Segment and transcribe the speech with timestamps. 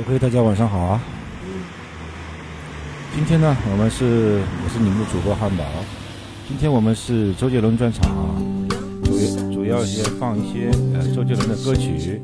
[0.00, 1.00] OK，大家晚上好啊！
[3.12, 5.64] 今天呢，我们是我是你们的主播汉堡。
[6.46, 8.38] 今天我们是周杰伦专场啊，
[9.02, 9.18] 主
[9.52, 12.22] 主要是放一些呃周杰伦的歌曲。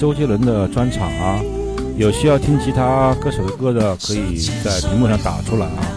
[0.00, 1.38] 周杰伦的专场啊，
[1.98, 5.89] 有需要听其他歌手的歌的，可以在屏幕上打出来啊。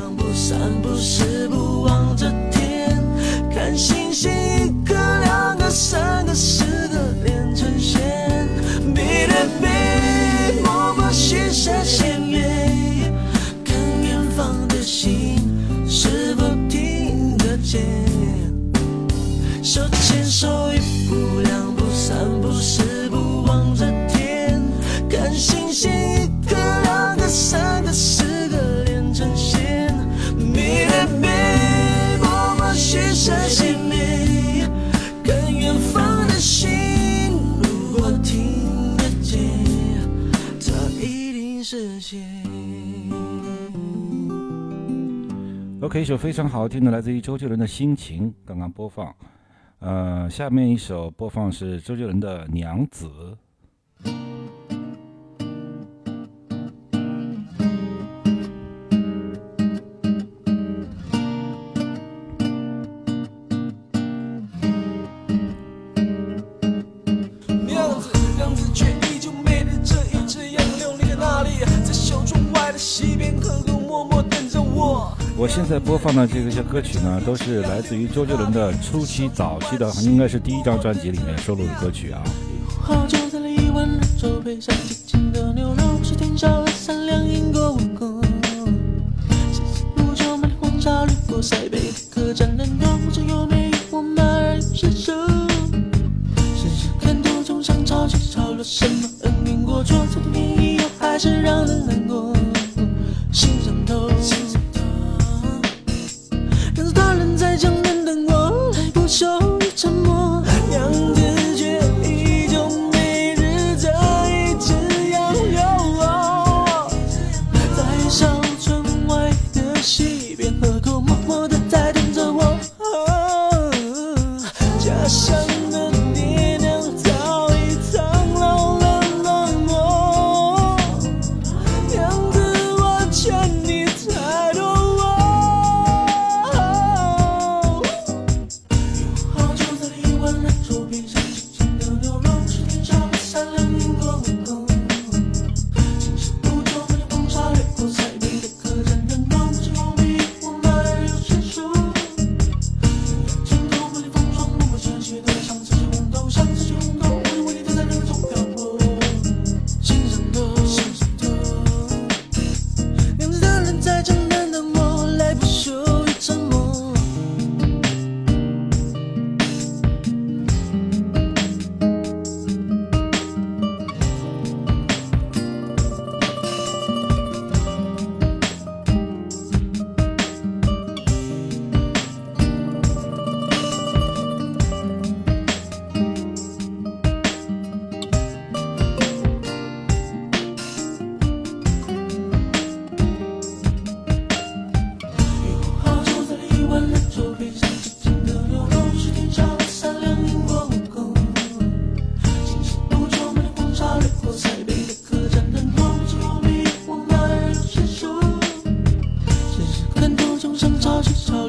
[45.84, 49.14] OK，一首非常好听的，来自于周杰伦的心情，刚刚播放。
[49.80, 53.06] 呃，下面一首播放是周杰伦的《娘子》。
[72.78, 75.16] 西边等着我。
[75.36, 82.22] 我现在播放的这些歌曲呢，都是来自于周杰伦的初期、早期的，应该是第一张专辑里面收录的歌曲啊。
[102.08, 102.33] 又。
[103.34, 104.43] 心上头。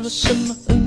[0.09, 0.84] 什么？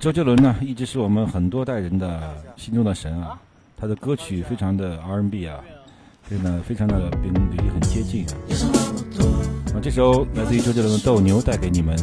[0.00, 3.38] 周杰伦呢，一直是我们很多代人的心中的神啊，
[3.76, 5.60] 他的歌曲非常的 RNB 啊，
[6.28, 8.24] 真的非常的跟驴很接近
[9.74, 11.94] 啊，这首来自于周杰伦的斗牛带给你们。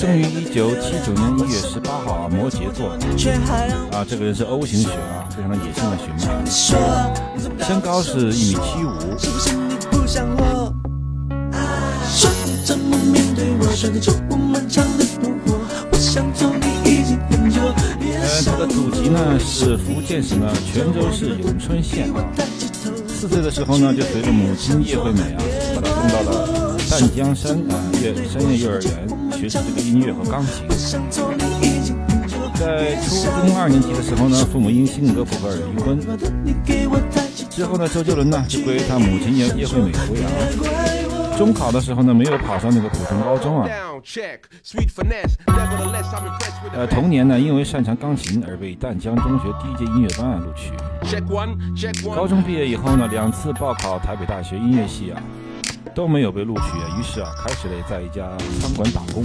[0.00, 2.88] 生于一九七九年一月十八号啊，摩羯座
[3.92, 5.98] 啊，这个人是 O 型血啊，非常的野性的
[6.46, 6.74] 血
[7.58, 10.72] 脉，身高是一米七五，是不是你不想活？
[12.08, 15.60] 说你怎么面对我，甩开这我漫长的怒火。
[15.92, 17.60] 我想走你已经很久，
[18.00, 22.08] 别呃，他的祖籍呢是福建省的泉州市永春县。
[23.06, 25.42] 四岁的时候呢，就随着母亲叶惠美啊，
[25.74, 30.66] 把他送到了淡江山啊乐山乐幼儿园学习这个音乐和钢琴。
[32.58, 36.00] 在初中二年级的时候呢，父母因性格不合而离婚。
[37.48, 41.38] 之后呢，周杰伦呢就归他母亲叶叶惠美抚养。
[41.38, 43.68] 中考的时候呢，没有考上那个普通高中啊。
[46.74, 50.72] 呃同年呢，因为擅长钢琴而被淡江中学第一届音乐班啊录取。
[52.14, 55.22] 高中毕业以后呢，两次报考台北大学音乐系啊，
[55.94, 56.98] 都没有被录取啊。
[56.98, 58.28] 于是啊，开始了在一家
[58.60, 59.24] 餐馆打工。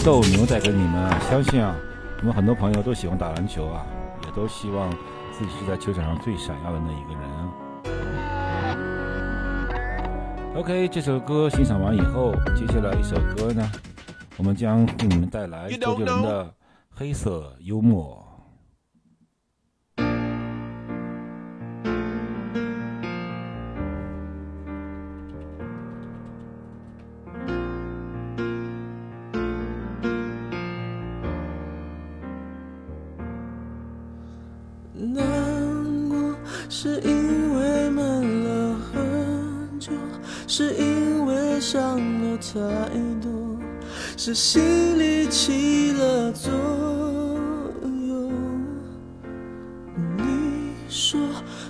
[0.02, 1.76] 《斗牛》带给你们啊，相信啊，
[2.20, 3.84] 我们很多朋友都喜欢打篮球啊，
[4.24, 4.90] 也都希望
[5.30, 7.30] 自己是在球场上最闪耀的那一个人。
[10.56, 13.70] OK，这首歌欣赏完以后，接下来一首歌呢，
[14.38, 16.44] 我们将给你们带来周杰伦的
[16.94, 18.16] 《黑色幽默》。
[44.16, 46.50] 是心里起了作
[47.84, 48.32] 用。
[50.16, 51.20] 你说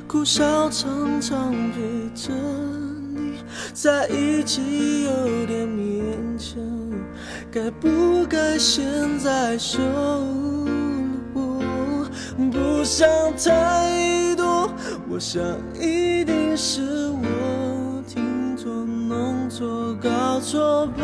[0.07, 2.33] 苦笑常常陪着
[3.15, 3.35] 你
[3.73, 6.61] 在一起有点勉强，
[7.50, 8.85] 该不该现
[9.19, 9.79] 在收？
[12.53, 14.73] 不想太多，
[15.09, 15.41] 我想
[15.79, 21.03] 一定是我听错、弄错、搞错，拜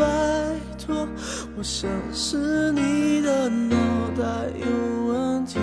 [0.89, 3.75] 我想是你的脑
[4.17, 4.23] 袋
[4.55, 5.59] 有问题，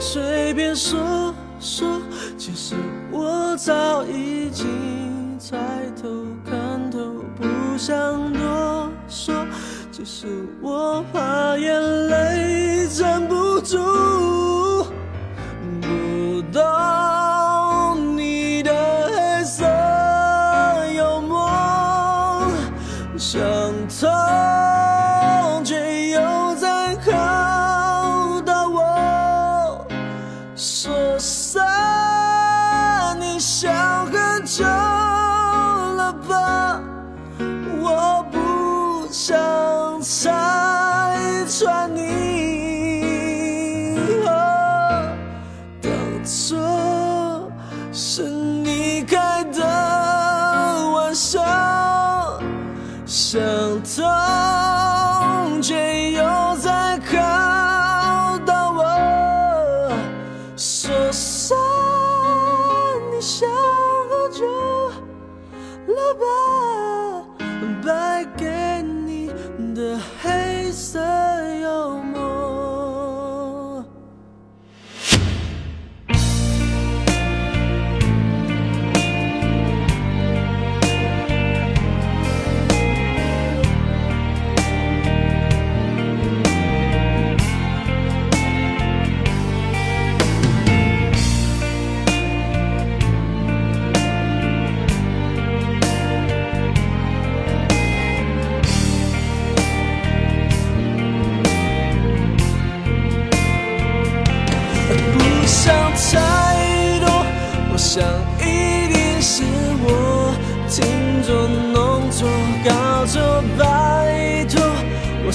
[0.00, 2.00] 随便说说，
[2.36, 2.74] 其实
[3.10, 5.56] 我早已经猜
[6.00, 6.08] 透、
[6.44, 6.98] 看透，
[7.36, 9.34] 不想多说，
[9.92, 10.26] 只是
[10.60, 14.65] 我怕眼泪站不住。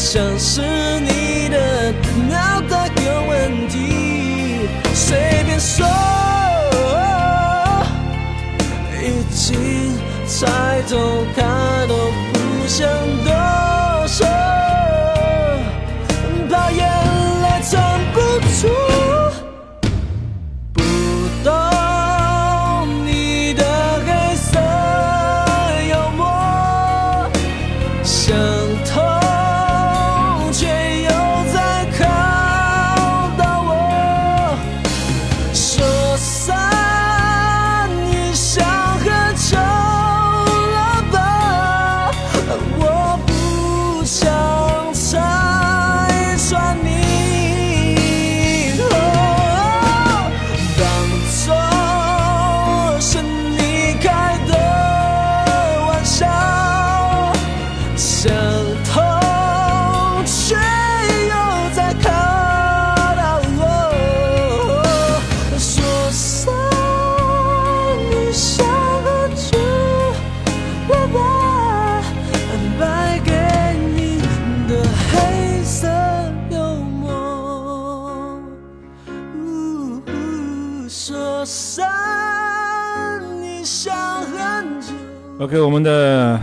[0.03, 0.61] 像是
[0.99, 1.93] 你的
[2.27, 5.85] 脑袋有问题，随便说，
[8.99, 9.93] 已经
[10.25, 10.47] 猜
[10.89, 11.93] 透，他都
[12.33, 12.89] 不想
[58.03, 58.33] 想
[58.83, 58.99] 通
[60.25, 61.33] 却又
[61.75, 62.09] 在考
[63.15, 63.61] 到我，
[65.59, 65.69] 说
[66.09, 66.51] 声
[68.09, 68.65] 你想
[69.03, 69.59] 喝酒
[70.89, 72.01] 了吧，
[72.79, 72.81] 败
[73.23, 73.29] 给
[73.95, 74.19] 你
[74.67, 74.71] 的
[75.11, 75.87] 黑色
[76.49, 78.41] 幽默。
[79.35, 80.01] 呜
[80.89, 81.85] 说声
[83.39, 84.87] 你想很久。
[85.39, 86.39] OK，我们的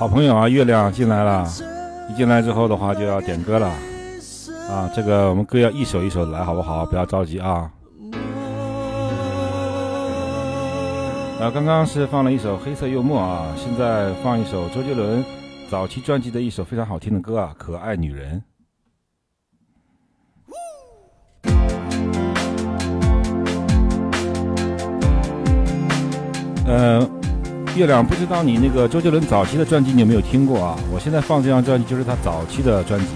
[0.00, 1.46] 好朋友啊，月亮进来了。
[2.08, 3.68] 一进来之后的话，就要点歌了
[4.66, 4.90] 啊。
[4.96, 6.86] 这个我们歌要一首一首来，好不好？
[6.86, 7.70] 不要着急啊。
[11.38, 15.22] 啊，刚刚是放了一首《黑色幽默》啊，现在放一首周杰伦
[15.68, 18.42] 早期专辑的一首非常好听的歌啊，《可爱女人》。
[26.66, 27.06] 呃，
[27.76, 30.76] 月亮，不知道你那个周杰伦早期的专辑你有没有听过啊？
[30.92, 33.06] 我现在放这张专辑就是他早期的专辑。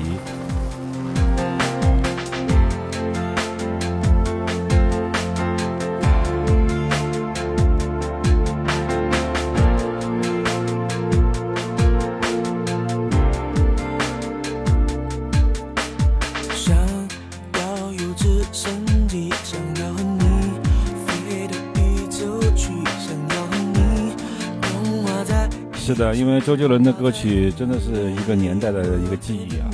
[26.14, 29.66] 因为周杰伦的歌曲真的是一个年代的一个记忆啊。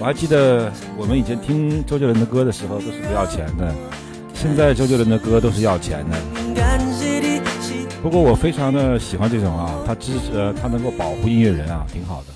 [0.00, 3.74] 我还记得我们以前听周杰伦的歌的时候都是不要钱的，
[4.32, 6.16] 现在周杰伦的歌都是要钱的。
[8.02, 12.32] 不过我非常的喜欢这种啊，他支持呃他能够保护音乐人啊，挺好的。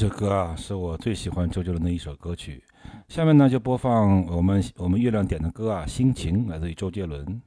[0.00, 2.62] 这首歌啊是我最喜欢周杰伦的一首歌曲。
[3.08, 7.42] 下面呢就播放我们我们月亮点的歌啊心情来自于周杰伦。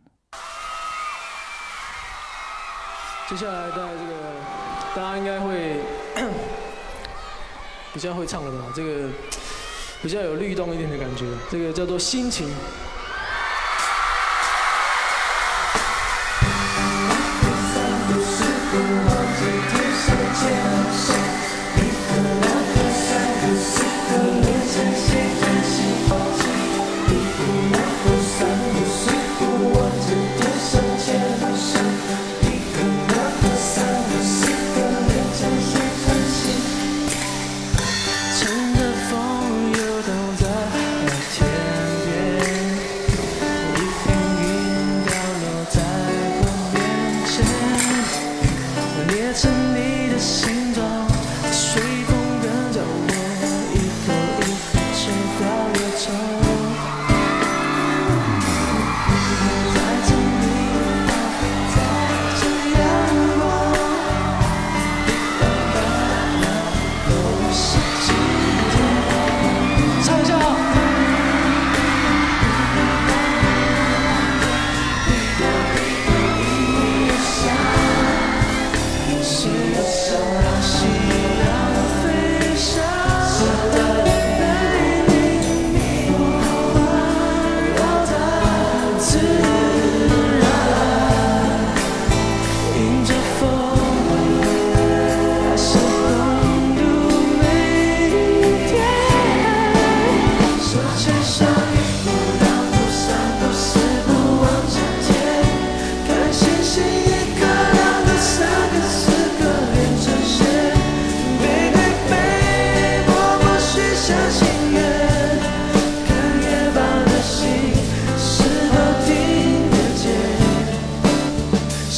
[3.29, 4.33] 接下来在这个
[4.93, 5.79] 大家应该会
[7.95, 8.65] 比较会唱的吧？
[8.75, 9.09] 这个
[10.01, 11.23] 比较有律动一点的感觉。
[11.49, 12.49] 这个叫做心情。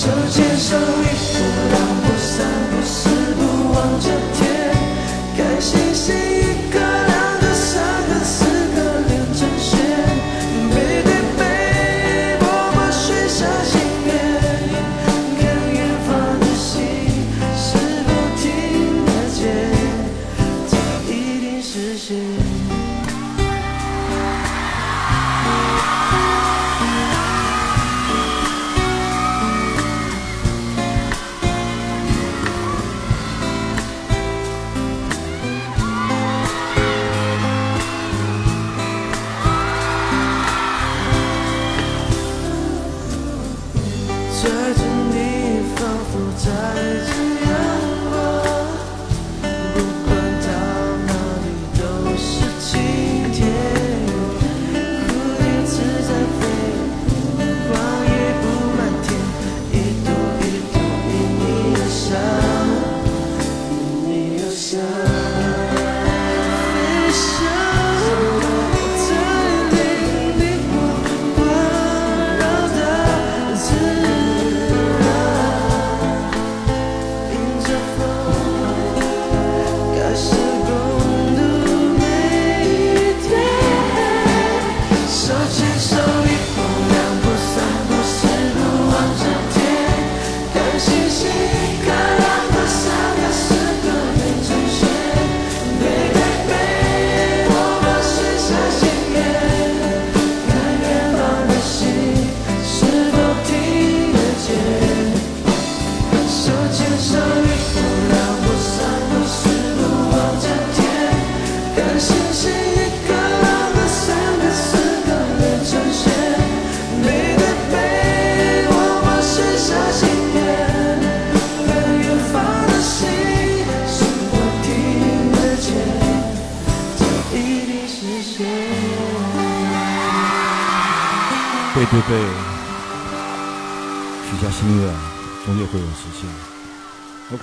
[0.04, 1.83] 手牵手一步两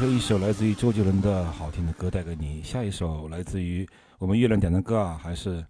[0.00, 3.86] OK，一首来自于周杰伦的好听的歌带给你，下一首来自于
[4.18, 5.62] 我们月亮点的歌啊，还是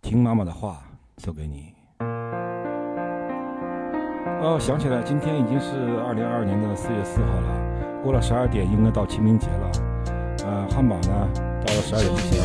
[0.00, 0.80] 听妈妈的话
[1.18, 1.74] 送给你。
[4.40, 9.70] 哦，想起来，今天已经是二零二二年的四月四号了，过了十二点应该到清明节了。
[10.46, 11.28] 呃，汉堡呢，
[11.66, 12.40] 到了十二点之前，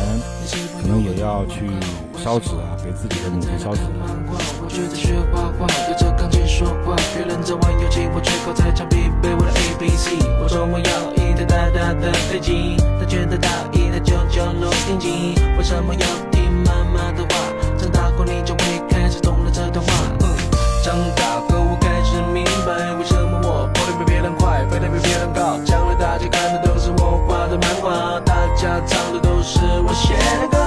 [0.82, 1.64] 可能也要去
[2.14, 3.80] 烧纸啊，给自己的母亲烧纸。
[4.68, 5.91] 我
[6.52, 6.94] 说话。
[7.14, 10.18] 别人在玩游戏，我却靠在墙壁背我的 A B C。
[10.42, 15.34] 我说我要一台大大的飞机，他觉得大一台九九洛定机。
[15.56, 17.34] 为什么要听妈妈的话？
[17.78, 18.60] 长大后你就会
[18.90, 19.92] 开始懂了这段话。
[20.20, 20.28] 嗯，
[20.84, 25.58] 长大后我开始明白，为什么我跑得比别人快，飞得比别人高。
[25.64, 30.58] 将来大家看的都是我画的漫画，大家唱的都是我写的歌。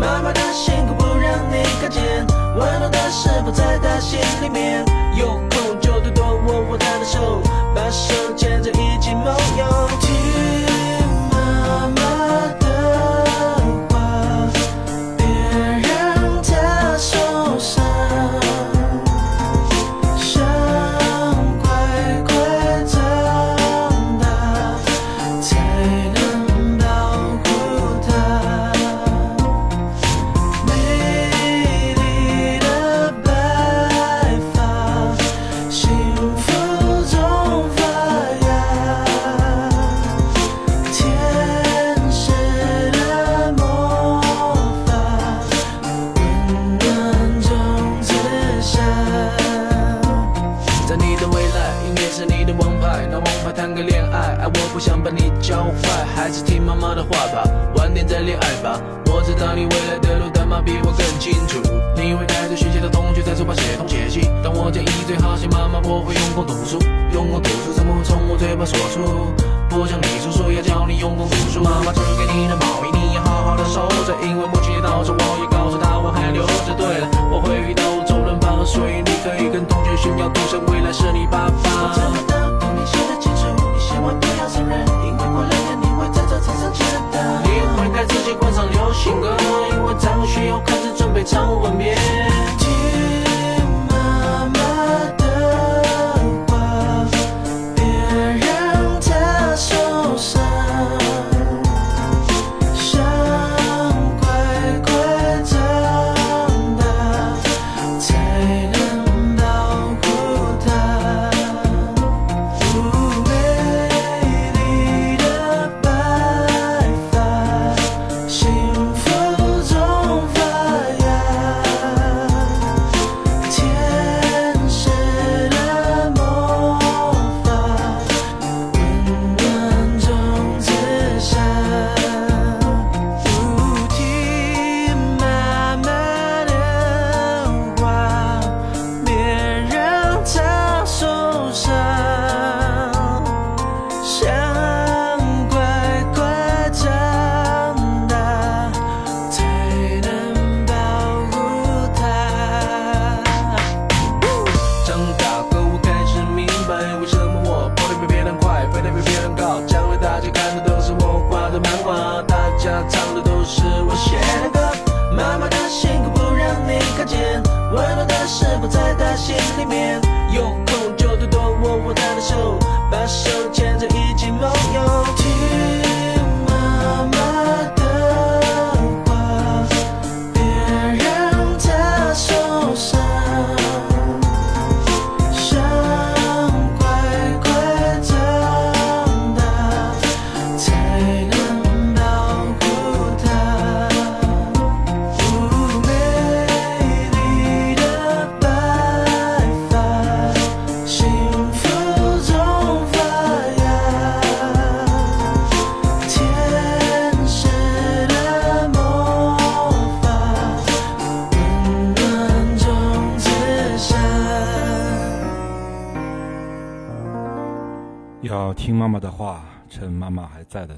[0.00, 2.26] 妈妈的辛苦不让你看见，
[2.58, 4.84] 温暖的是否在她心里面？
[9.28, 10.07] 着一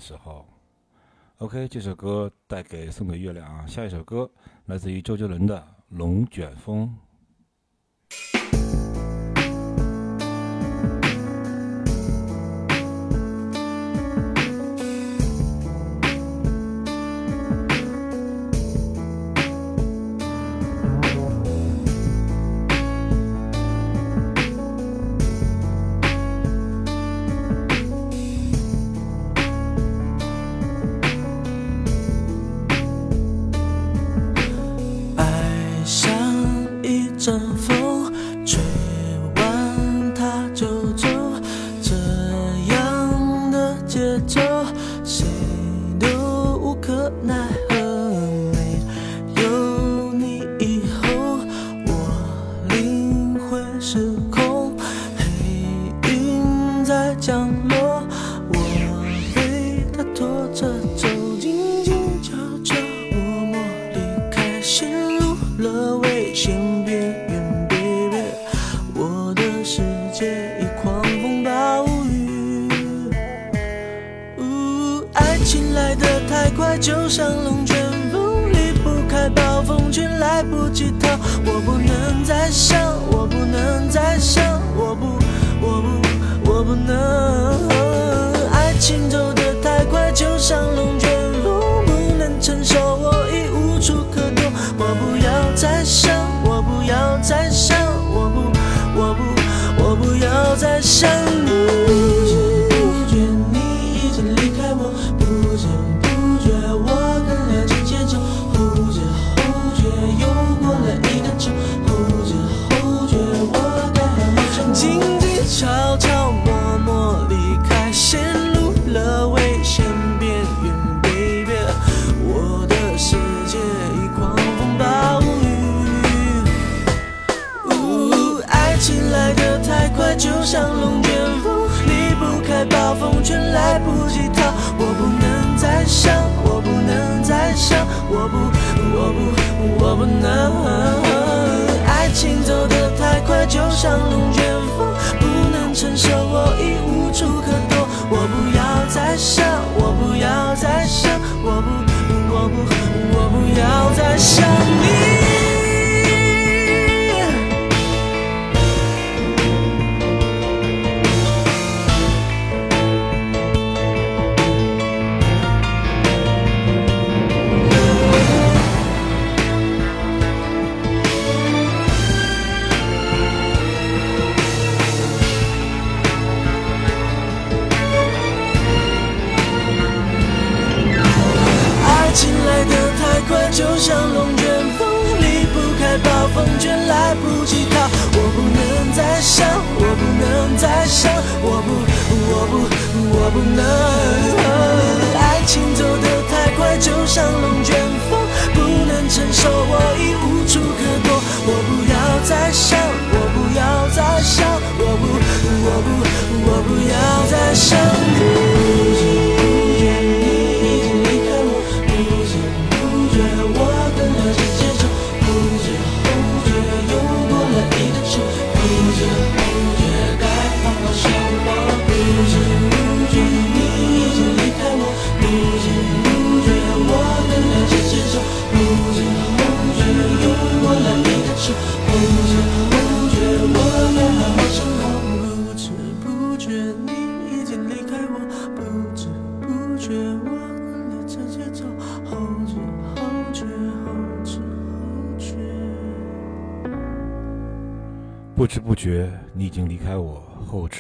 [0.01, 0.47] 时候。
[1.39, 3.67] OK，这首歌带给送给月亮啊。
[3.67, 4.31] 下一首歌
[4.67, 5.59] 来自于周杰伦的
[5.91, 6.87] 《龙卷风》。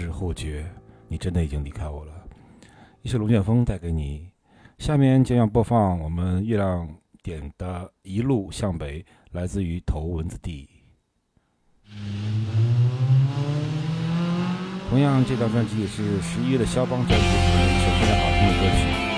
[0.00, 0.64] 知后觉，
[1.08, 2.12] 你真的已经离开我了。
[3.02, 4.30] 一首龙卷风带给你。
[4.78, 6.88] 下面将要播放我们月亮
[7.22, 10.66] 点的《一路向北》，来自于头文字 D。
[14.88, 19.09] 同样，这张专辑也是十一月的肖邦专辑里面一首非常好听的歌曲。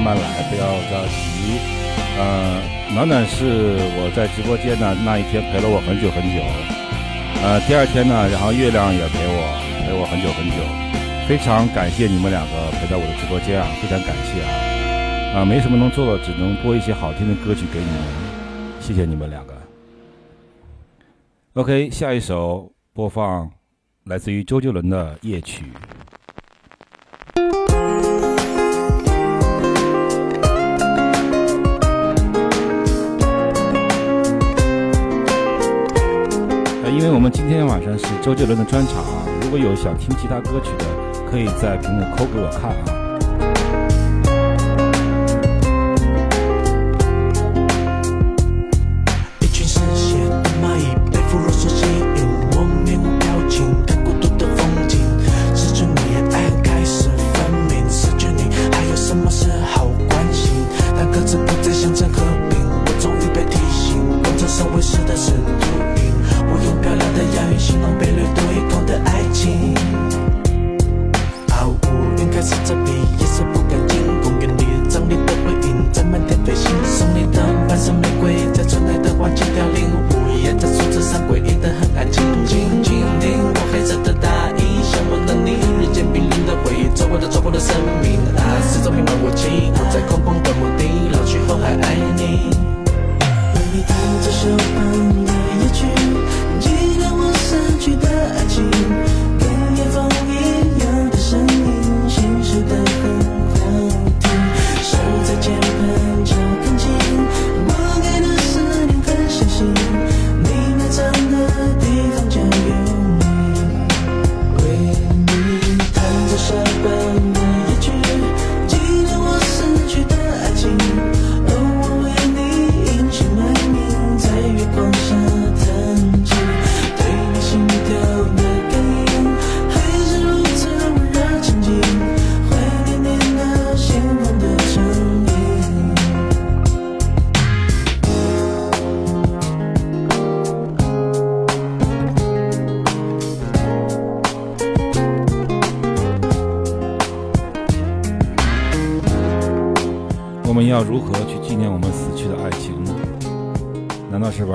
[0.00, 1.60] 慢慢来不要着急。
[2.16, 2.60] 呃
[2.94, 6.40] 暖暖是我在直播间呢那一天陪了我很久很久
[7.42, 9.40] 呃第二天呢然后月亮也陪我
[9.86, 10.56] 陪我很久很久
[11.28, 18.30] 非常感谢你们两个陪在我的直播间啊非常感谢啊啊没什么能做的只能播一些好听的歌曲给你们
[18.80, 19.54] 谢谢你们两个。
[21.54, 23.50] Ok 下一首播放
[24.04, 25.64] 来自于周杰伦的夜曲。
[37.00, 40.84] 因为我们今天晚上是周杰伦的专场啊如果有想听其他歌曲的
[41.30, 42.99] 可以在评论扣给我看啊。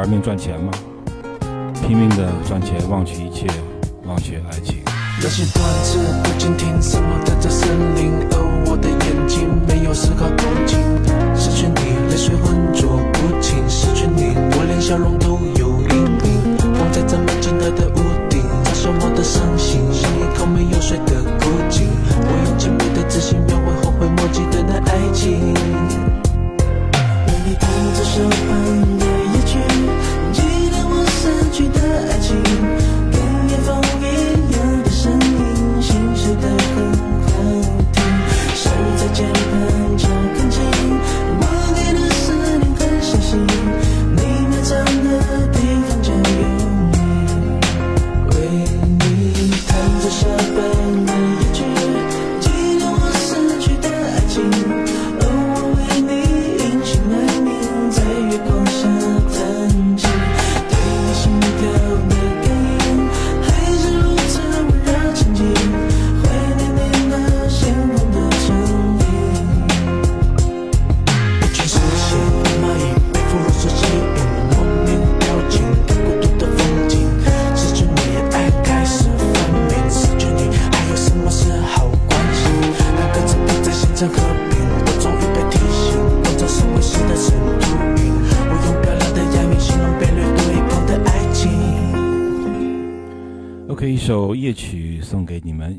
[0.05, 0.71] 拼命赚钱吗？
[1.81, 3.24] 拼命的赚钱忘记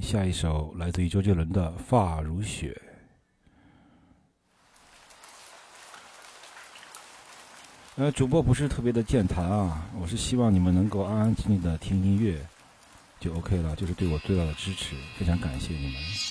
[0.06, 2.80] 下一首来自于周杰伦的发如雪。
[7.96, 12.38] 呃主播不是特别的健谈啊我是希望你们能够安安静静的听音乐
[13.18, 16.25] 就 ok 了就是对我最大的支持非常感谢你们。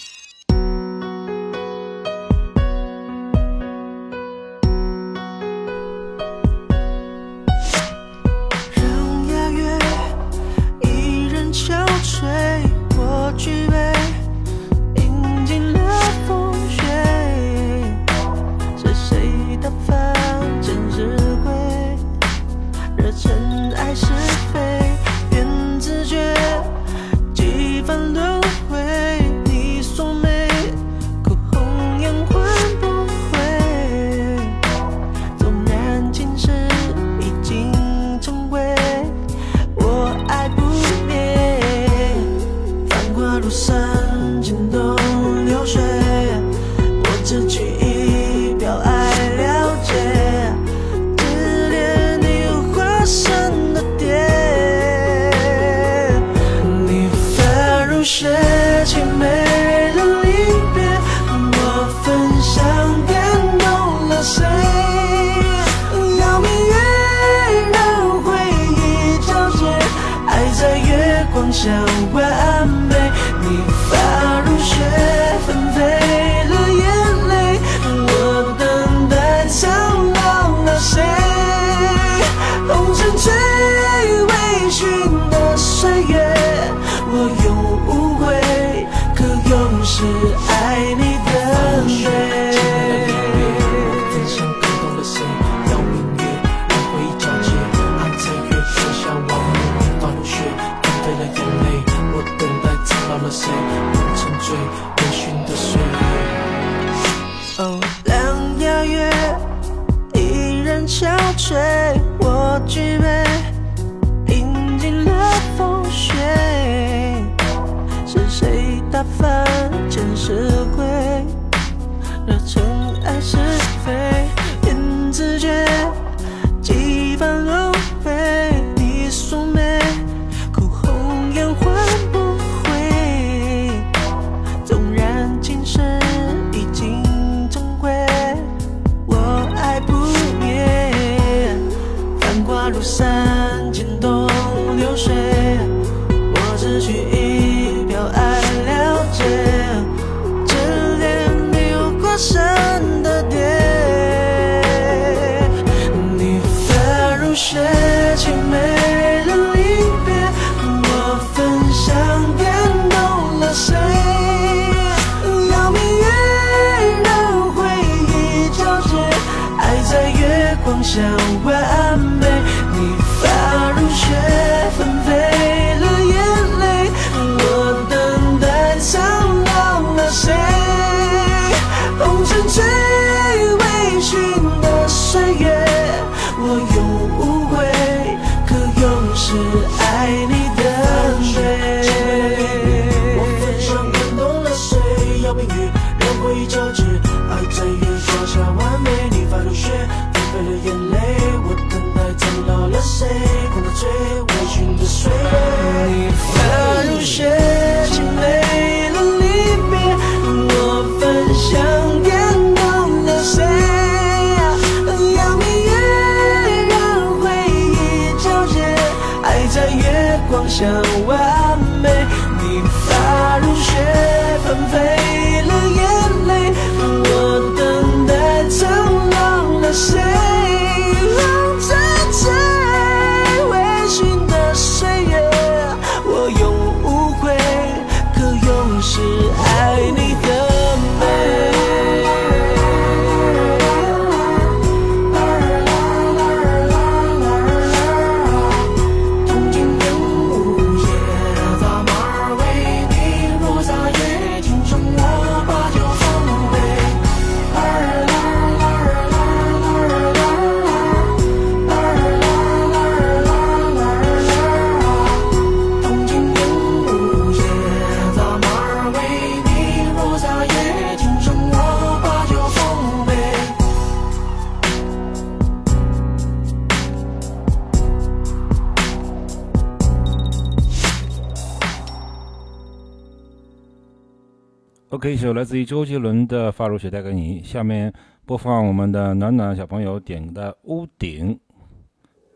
[285.36, 287.44] 来自于周杰伦的《发如雪》带给你。
[287.44, 287.92] 下面
[288.26, 291.36] 播放我们的暖暖小朋友点的《屋顶》，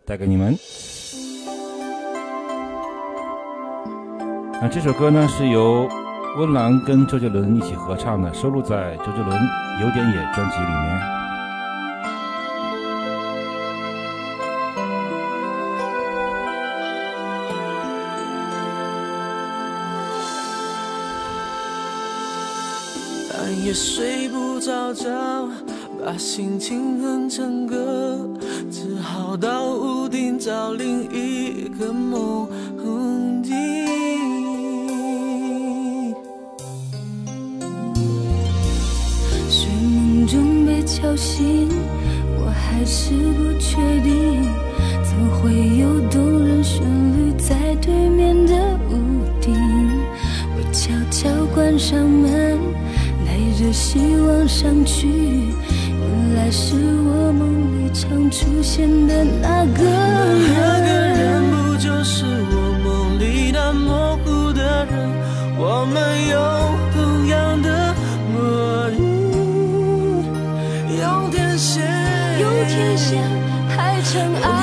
[0.05, 0.53] 带给你们。
[4.61, 5.87] 那这首歌呢是由
[6.37, 9.29] 温岚跟周杰伦一起合唱的，收录在周杰伦
[9.81, 11.18] 《有点野》专辑里面。
[23.73, 25.07] 睡不着觉，
[26.03, 28.27] 把心情哼成歌，
[28.71, 32.47] 只好到屋顶找另一个梦
[33.43, 33.55] 境。
[39.49, 41.69] 睡梦中被敲醒，
[42.39, 44.43] 我还是不确定，
[45.03, 48.53] 怎会有动人旋律在对面的
[48.89, 49.53] 屋顶？
[50.55, 52.57] 我悄悄关上门，
[53.59, 57.43] 着希望上去，原来是我梦
[57.75, 59.91] 里常出现的那个人
[60.55, 61.43] 那个人人。
[61.51, 64.93] 不就是我梦里那模糊的人？
[65.57, 65.99] 我们
[66.29, 66.39] 有
[66.93, 67.93] 同样的
[68.31, 68.39] 默
[68.91, 68.97] 认，
[70.97, 71.83] 用天线，
[72.39, 73.19] 用天线
[73.67, 74.58] 排成爱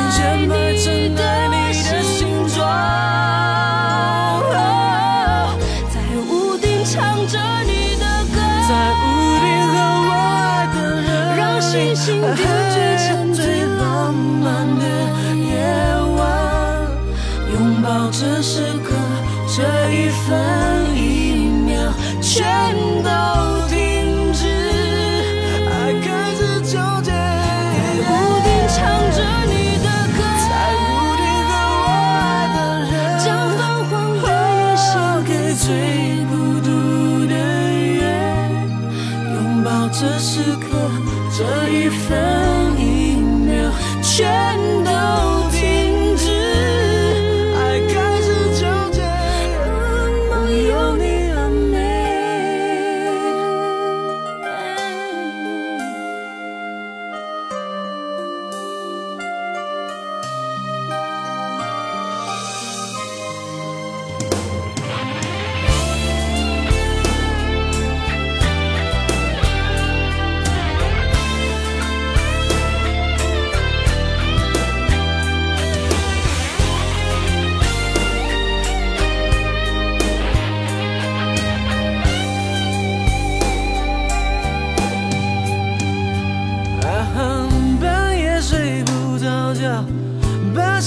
[20.26, 20.65] 一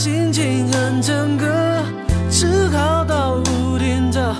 [0.01, 1.45] 心情哼成歌，
[2.29, 4.33] 只好到屋顶找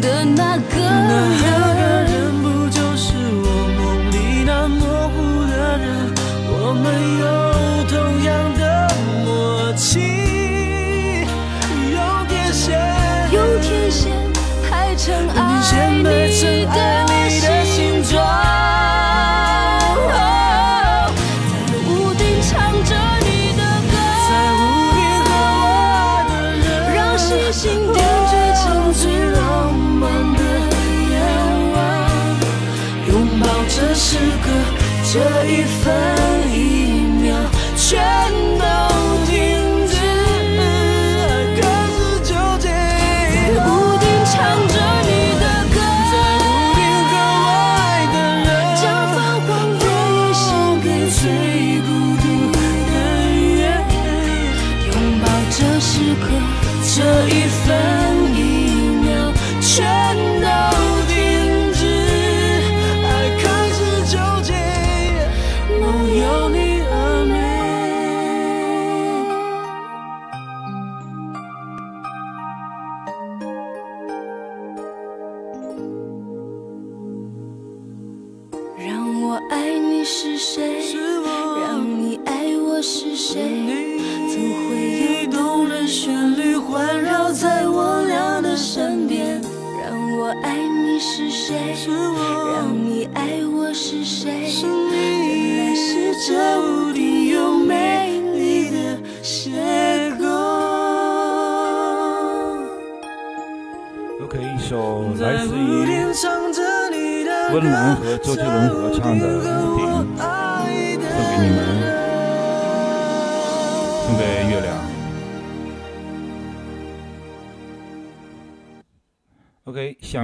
[0.00, 1.43] 的那个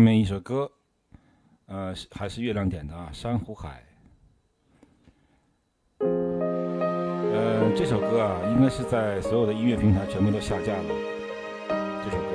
[0.01, 0.71] 下面一首歌，
[1.67, 3.85] 呃，还是月亮点的啊，《珊瑚海》。
[6.07, 10.85] 呃，这首歌啊，应该是在所有的音乐平台全部都下架了。
[12.03, 12.31] 这首歌。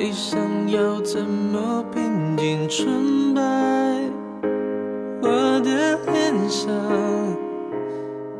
[0.00, 2.66] 悲伤要怎么平静？
[2.70, 3.42] 纯白
[5.20, 6.72] 我的脸上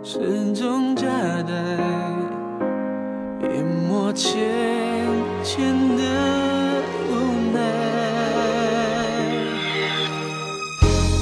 [0.03, 1.07] 始终夹
[1.47, 1.53] 带，
[3.43, 4.41] 淹没浅
[5.43, 5.63] 浅
[5.99, 6.03] 的
[7.11, 7.13] 无
[7.53, 7.61] 奈。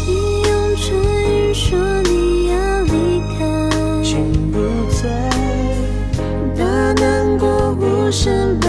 [0.07, 0.86] 你用唇
[1.34, 4.22] 语说你要离开，心
[4.53, 4.57] 不
[5.03, 5.03] 在，
[6.57, 8.67] 把难过无声。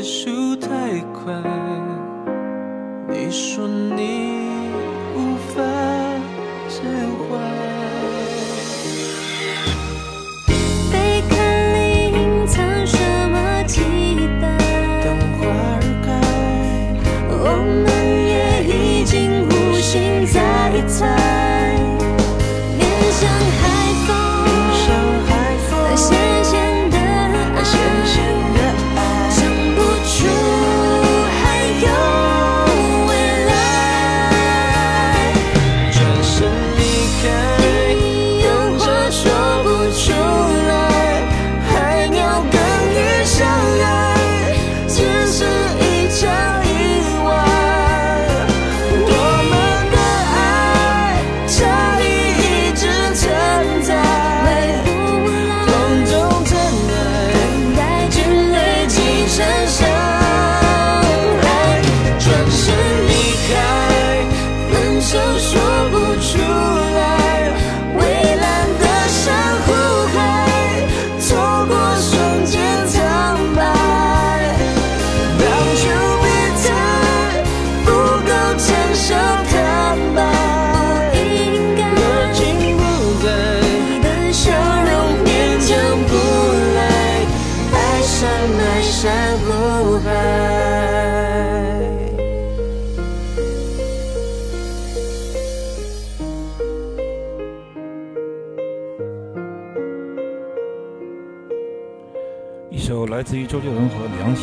[0.00, 0.47] 结束。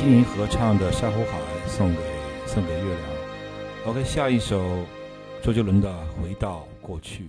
[0.05, 1.97] 欢迎合唱的珊瑚海送给
[2.45, 2.99] 送给月亮
[3.87, 4.03] ，OK。
[4.03, 4.61] 下一首
[5.41, 5.89] 周杰伦的
[6.21, 7.27] 《回到过去》，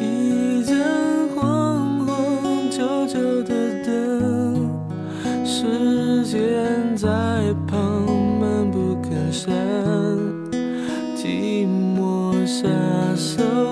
[0.00, 0.76] 一盏
[1.36, 4.68] 黄昏旧旧的灯，
[5.46, 7.06] 时间在
[7.68, 8.04] 旁，
[8.40, 9.54] 闷不吭声，
[11.16, 12.66] 寂寞杀
[13.14, 13.67] 手。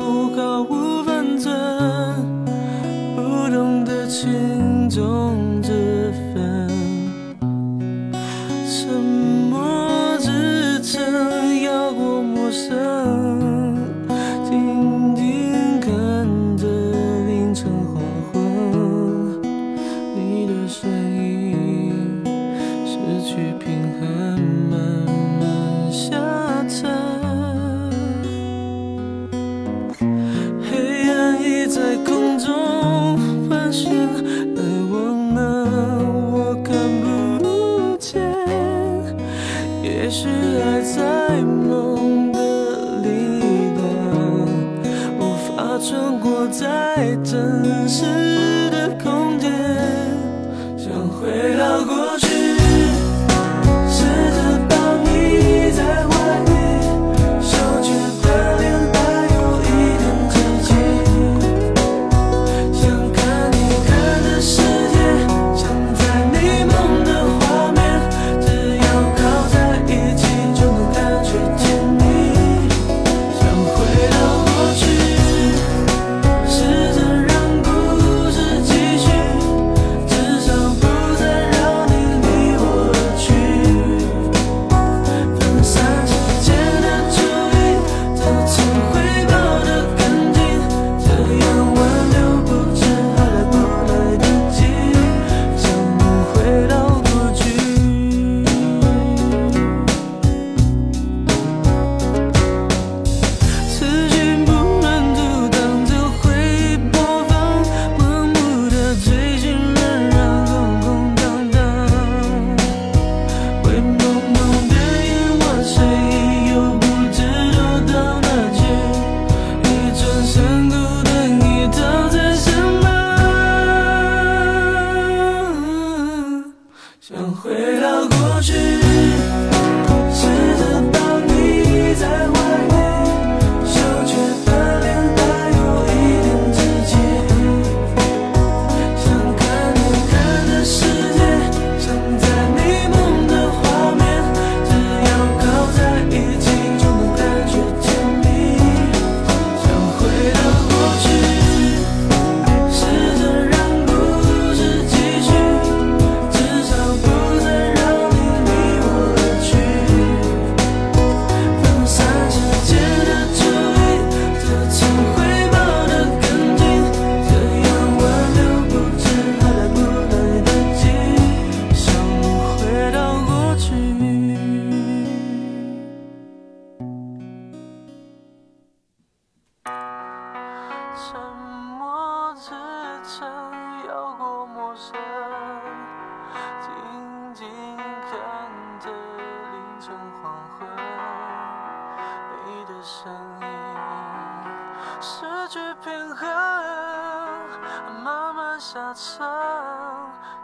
[198.77, 199.25] 下车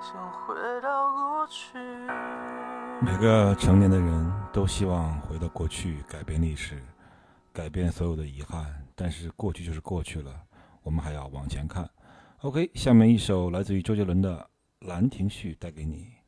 [0.00, 1.76] 想回到过去，
[3.02, 6.82] 每个成年的人都希望回到过去，改变历史，
[7.52, 8.64] 改变所有的遗憾，
[8.94, 10.32] 但是过去就是过去了，
[10.82, 11.86] 我们还要往前看。
[12.40, 14.48] OK，下面一首来自于周杰伦的
[14.80, 16.21] 兰亭序带给你。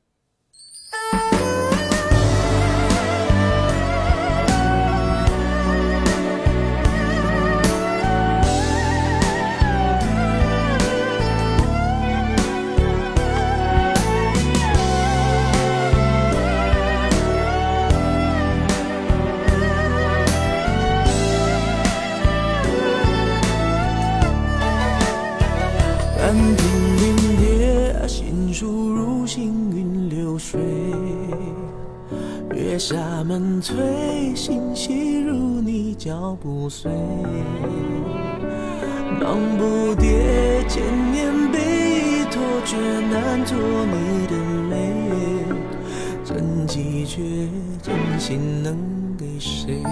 [32.86, 33.74] 纱门催
[34.34, 36.92] 心细如你脚步碎，
[39.18, 42.76] 忙不迭千年悲托，却
[43.08, 43.56] 难托
[43.86, 44.36] 你的
[44.68, 44.76] 泪，
[46.22, 47.48] 真几阙
[47.82, 48.76] 真心能
[49.16, 49.82] 给谁？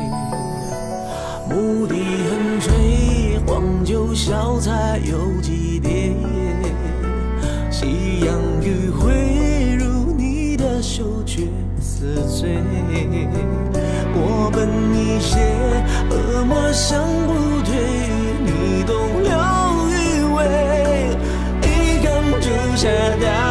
[1.49, 1.95] 牧笛
[2.28, 6.14] 横吹，黄酒小菜有几碟？
[7.70, 11.45] 夕阳余晖，如你的手却
[11.80, 12.59] 似醉。
[14.53, 15.40] 本一些，
[16.11, 17.32] 恶魔想不
[17.62, 17.74] 退，
[18.44, 19.30] 你动留
[19.90, 20.38] 余味，
[21.62, 22.88] 一缸毒下
[23.20, 23.41] 台。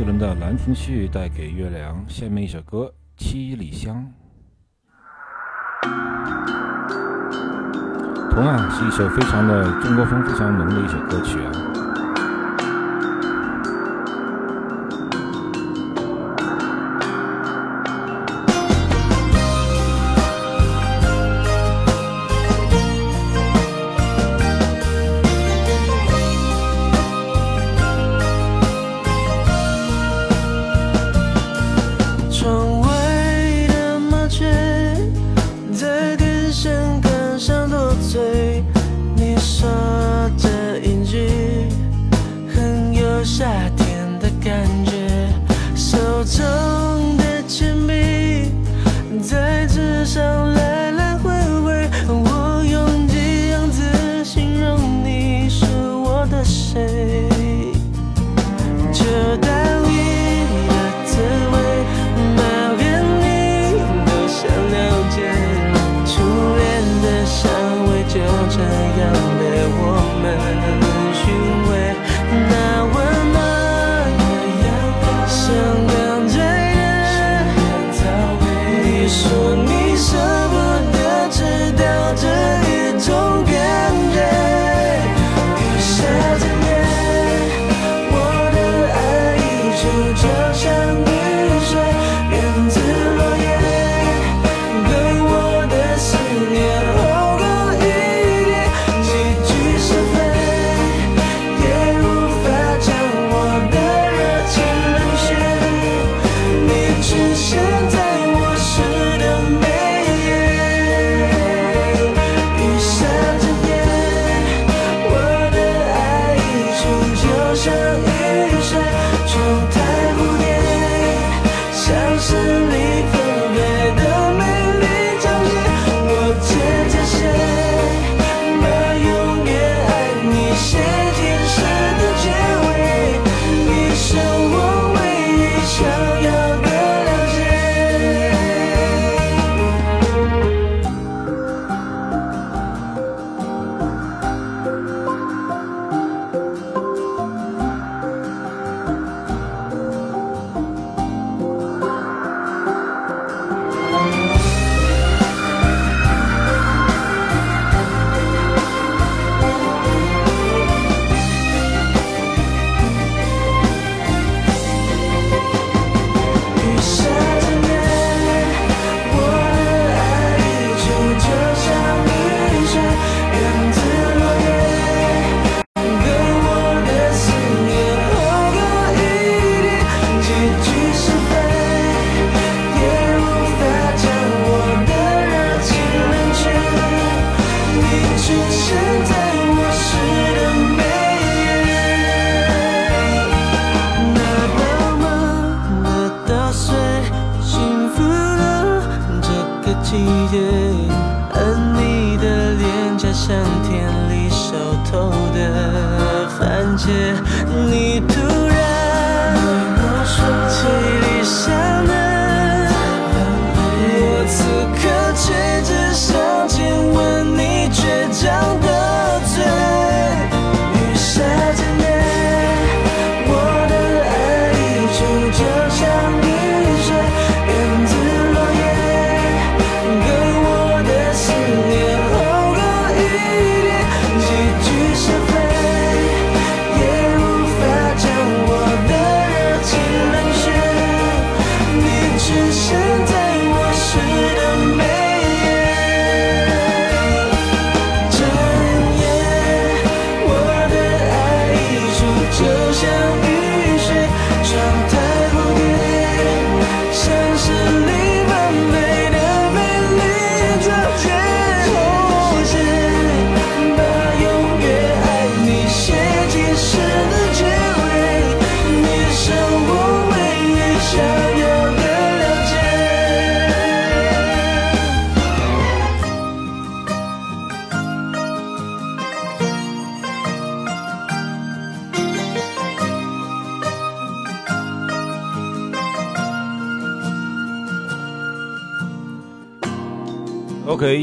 [0.00, 4.10] 一轮的兰亭序带给月亮下面一首歌七里香。
[8.30, 11.59] 同样是一首非常的中国风非常浓的一首歌曲啊。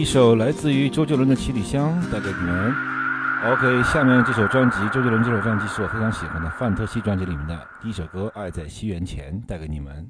[0.07, 2.73] 一首来自于周杰伦的七里香带给你们。
[3.43, 10.09] Ok 下面这首专辑周杰伦这首专辑是我非常喜欢的范特西专辑里面的第一首歌爱在西元前带给你们。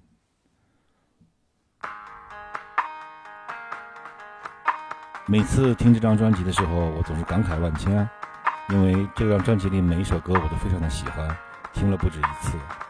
[5.26, 8.08] 每次听这张专辑的时候我总是感慨万千
[8.70, 11.28] 因为这张专辑里每一首歌我都非常的喜欢
[11.74, 12.87] 听了不止一次。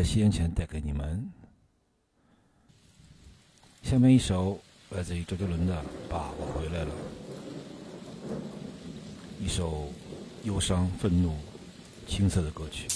[0.00, 1.30] 在吸烟前带给你们
[3.82, 4.58] 下面一首
[4.92, 6.94] 来自于周杰伦的爸，我回来了
[9.38, 9.92] 一首
[10.44, 11.36] 忧伤、愤怒、
[12.06, 12.88] 青涩的歌曲。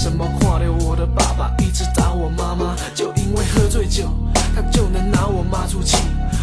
[0.00, 4.08] 什么看到我的爸爸一直打我妈妈，就因为喝醉酒，
[4.56, 5.98] 他就能拿我妈出气。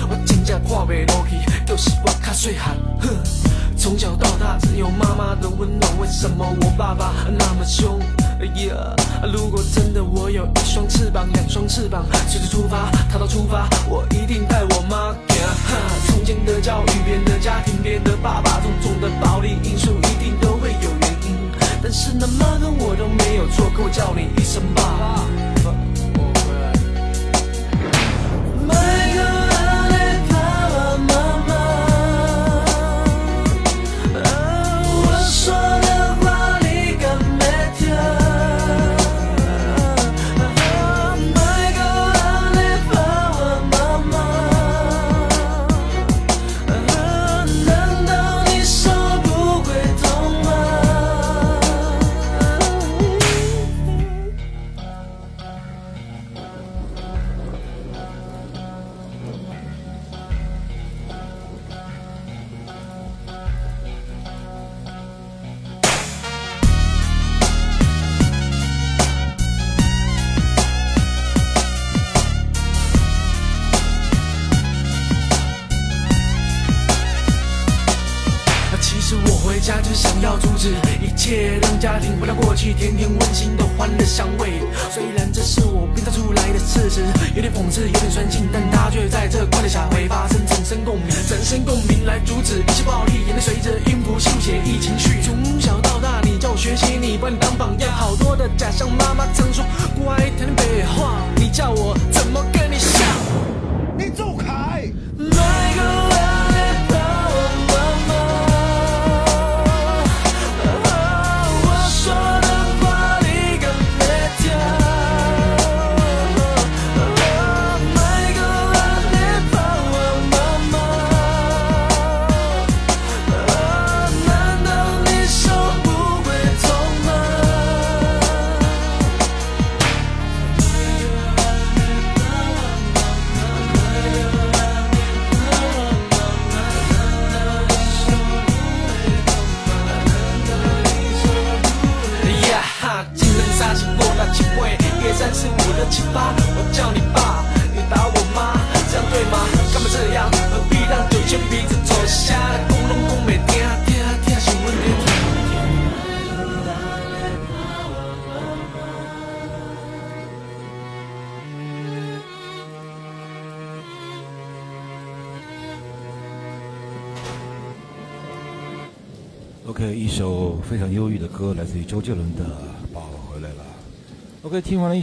[0.08, 2.78] 我真正看不落去，又是我看细汉。
[3.00, 3.10] 哼，
[3.76, 8.00] 从小到大只有妈妈的温暖，为什么我爸爸那么凶？
[9.34, 15.14] 如果真的我有一双翅膀，两双翅膀，随时出发，逃到出发，我一定带我妈。
[15.66, 20.57] 哈，从前的教育，别人的家庭，别人的爸爸，种种的暴力因素一定都。
[21.89, 25.47] 但是那妈跟我都没有错，可我叫你一声爸。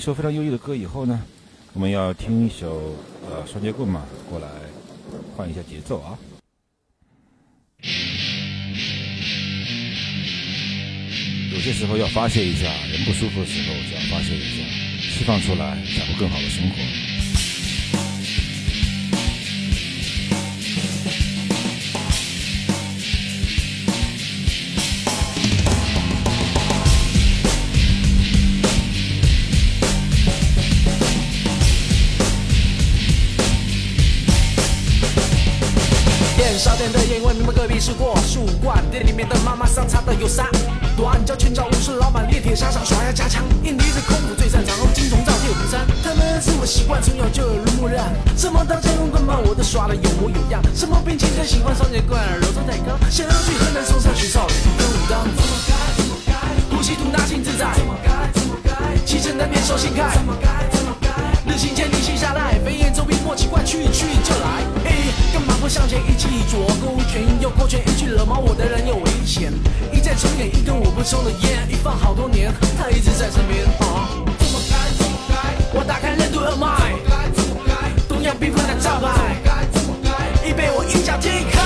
[0.05, 1.19] 一首非常忧郁的歌以后呢，
[1.73, 2.95] 我们要听一首
[3.27, 4.47] 呃双截棍嘛，过来
[5.35, 6.19] 换一下节奏啊。
[11.55, 14.63] 有些时候要发泄一下，人不舒服的时候就要发泄一下，
[15.01, 17.14] 释放出来，才会更好的生活。
[37.65, 38.85] 隔壁是过树冠。
[38.91, 40.47] 店里面的妈妈桑擦的有三
[40.99, 45.81] 短脚拳脚武士老板练铁砂掌耍呀加强，印尼的空腹最擅长，金虫罩铁虎山。
[46.05, 48.13] 他们是我习惯，从小就耳濡目染。
[48.37, 53.01] 什么刀枪用棍棒我都耍的有模有样，什么兵器最喜欢双截棍，柔中带刚。
[53.11, 56.33] 想要去河南嵩山学少林跟武当，怎么该怎么该，
[56.69, 58.71] 呼吸吐纳心自在，怎么该怎么该，
[59.07, 61.09] 七成难免手心开，怎么该怎么该，
[61.49, 64.84] 日行千里心下来，飞檐走壁莫奇怪，去去就来。
[65.35, 69.53] 干嘛不向前一起左勾拳右勾拳，一句惹毛我的人有危险。
[69.93, 73.67] 一再重演一根我不抽的烟，一放好多年，他一直在身边。
[73.83, 75.35] 啊，怎么该怎么该，
[75.75, 76.95] 我打开任督二脉，
[78.07, 81.59] 东洋病夫的招牌，怎么该怎么该，已被我一脚踢开。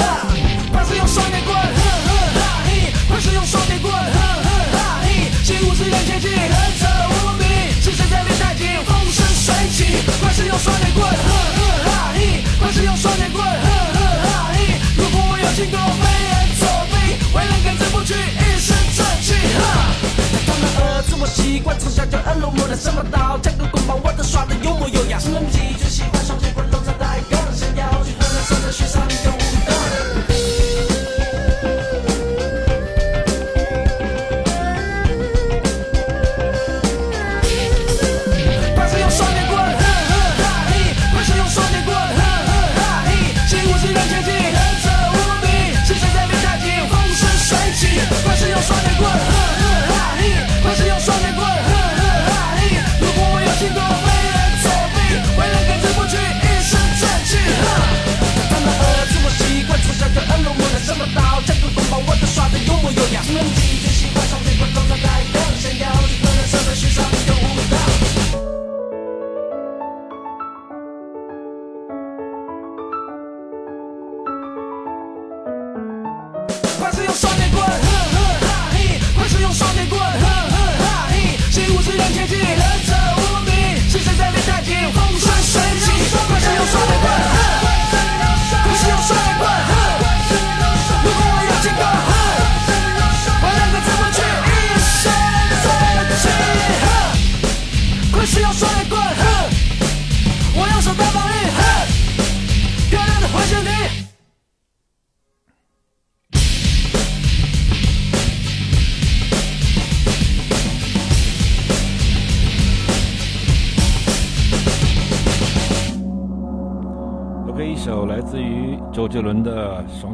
[0.00, 0.24] 哈，
[0.72, 2.08] 怕是用双截棍，呵呵
[2.40, 7.44] 哈嘿，怕是用双截棍，呵呵哈嘿，习武之人切记，狠者无比，
[7.84, 13.09] 是谁在练太极，风生水起，怕是用双截棍，呵呵哈嘿，怕是用双，
[15.70, 16.94] 多被人作弊，
[17.34, 19.34] 为了干这不屈一身正气！
[20.82, 25.20] 儿子我习惯，从小就耳濡目染什么刀枪棍棒我都耍得有模有样。
[25.20, 27.20] 什么皮筋喜欢，双截棍都在带。
[27.30, 29.39] 更想要去河南山下学山工。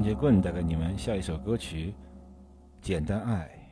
[0.06, 1.92] 铁棍带给你们下一首歌曲
[2.80, 3.65] 简单爱。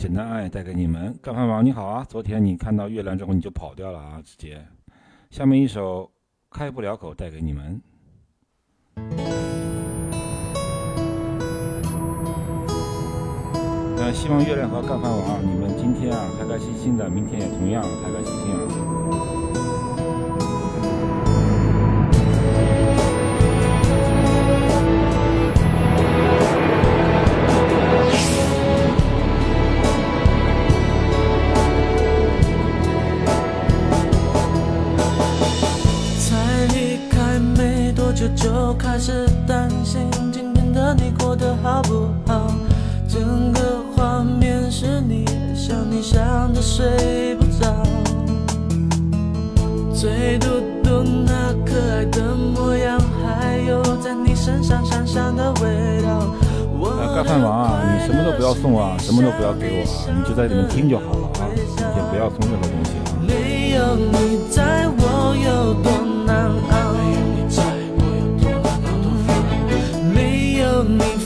[0.00, 4.58] 简单爱带给你们干饭王你好啊昨天你看到月亮之后你就跑掉了啊直接。
[5.28, 6.10] 下面一首
[6.50, 7.82] 开不了口带给你们。
[13.98, 19.49] 呃希望月亮和干饭王你们今天啊开开心心的明天也同样开开心心啊。
[38.20, 42.52] 就就开始担心今天的你过得好不好。
[43.08, 45.24] 整个画面是你，
[45.54, 47.74] 想你想的睡不着，
[49.94, 50.48] 嘴嘟
[50.84, 56.20] 嘟那可爱的模样，还有在你身上香香的味道。
[57.24, 62.90] 饭王啊，你什么都不要送啊，什么都不要给我，你就在里面听就好了啊，也不要送任何东西。
[63.26, 65.90] 没有你在我有多
[66.26, 66.90] 难熬。
[70.80, 71.19] thương mình.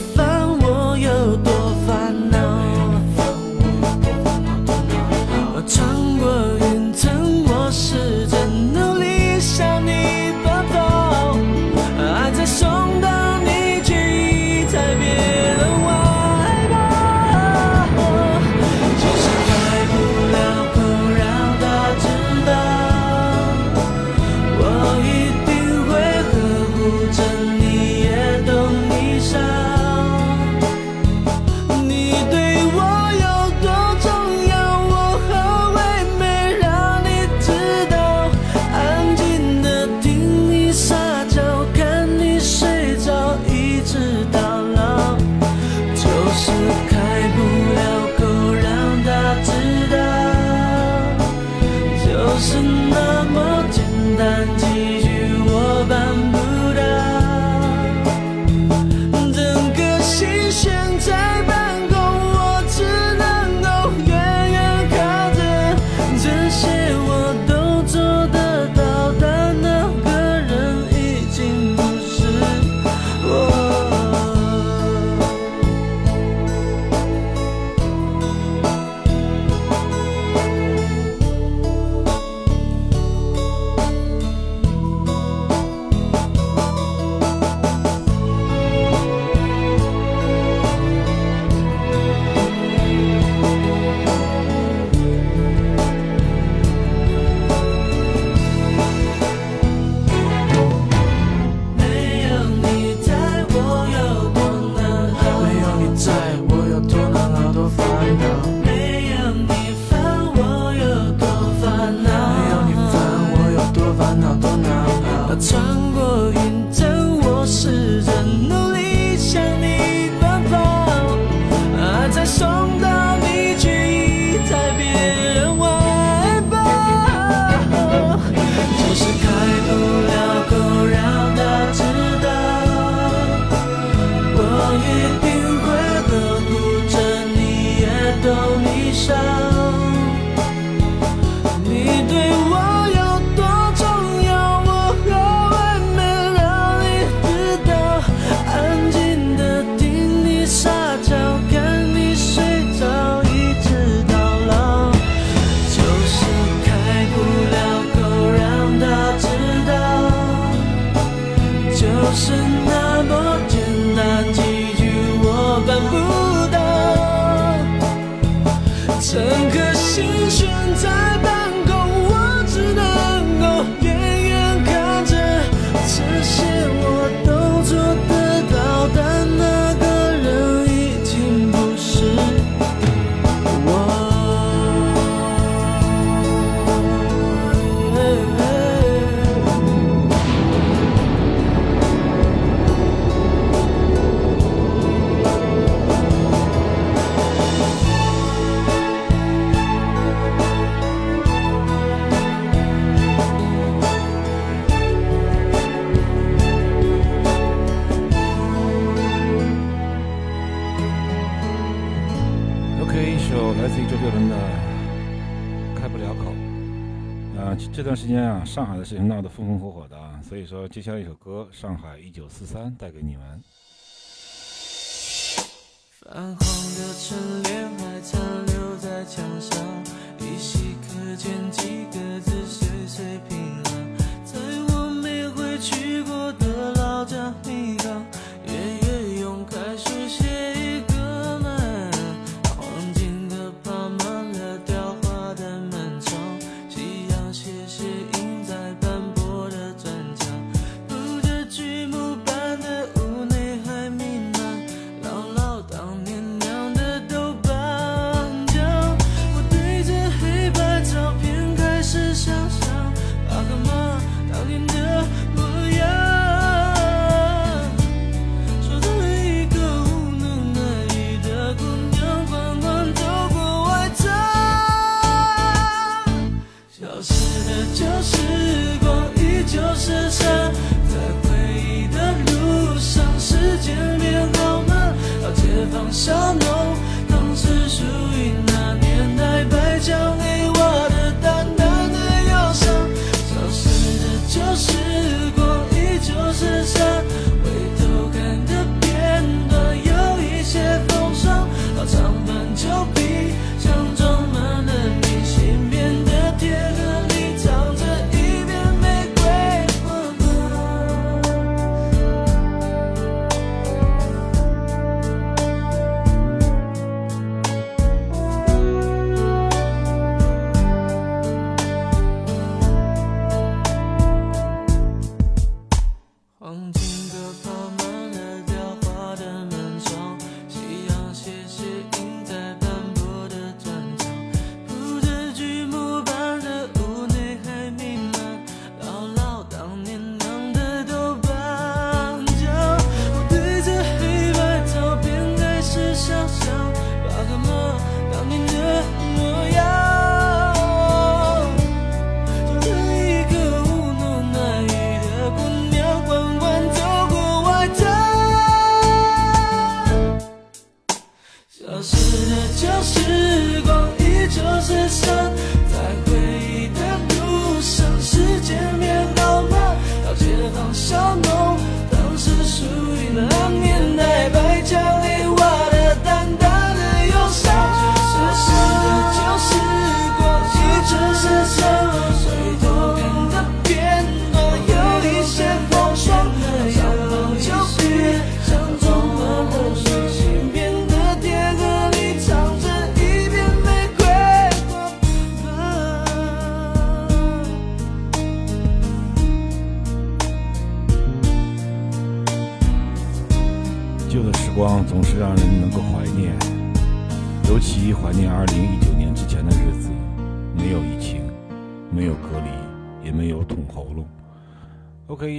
[218.05, 223.41] 之间啊，上海的事情闹得风风火火的，所以说接下来一首歌《上海一九四三》带给你们。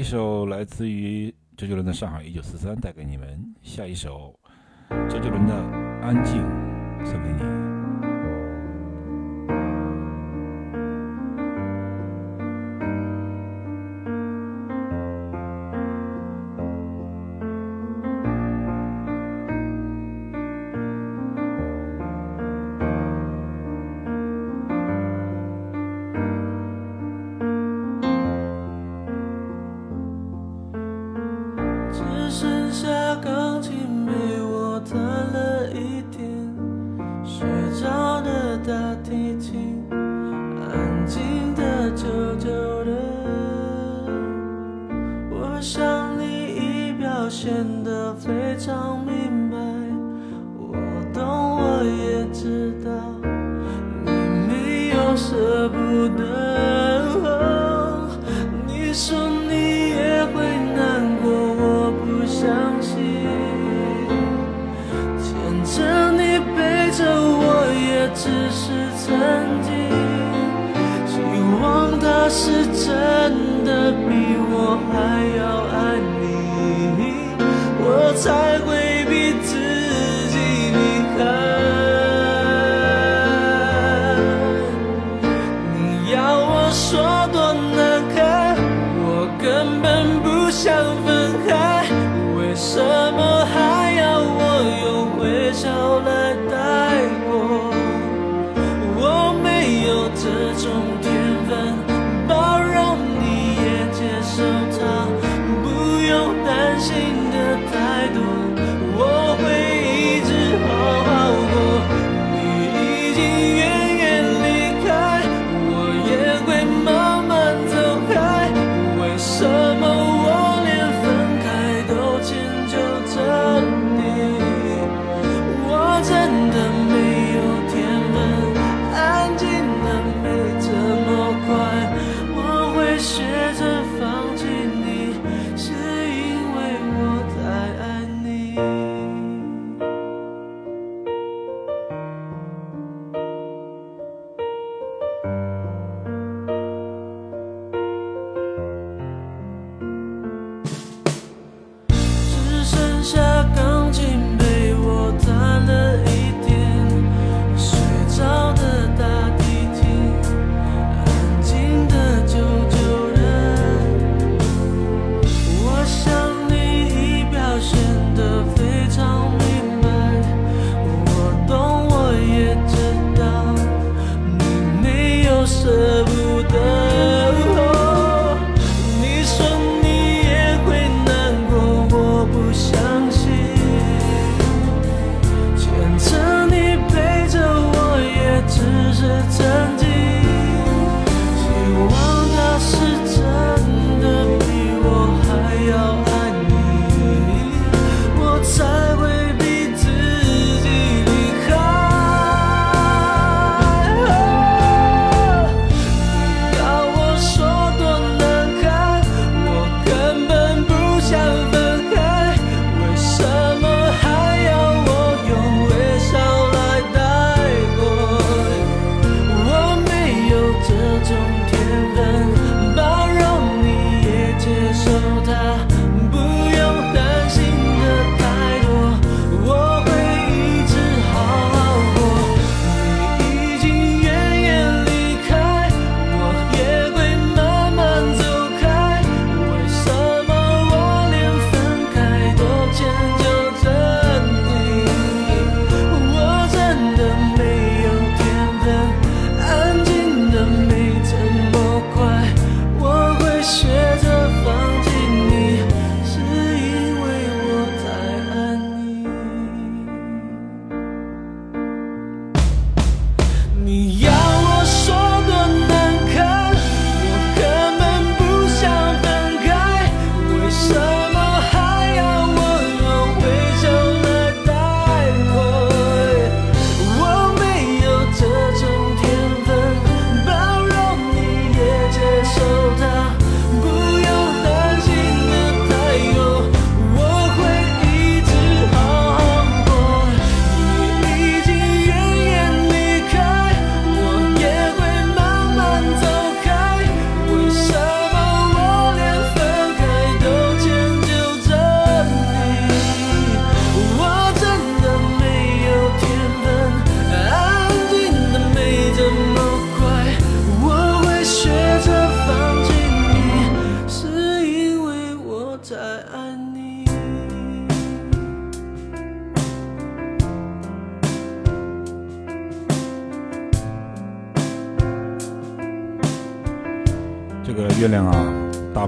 [0.07, 4.33] 一首来自于周杰伦的上海一九四三带给你们下一首
[5.11, 5.53] 周杰伦的
[6.01, 6.46] 安静。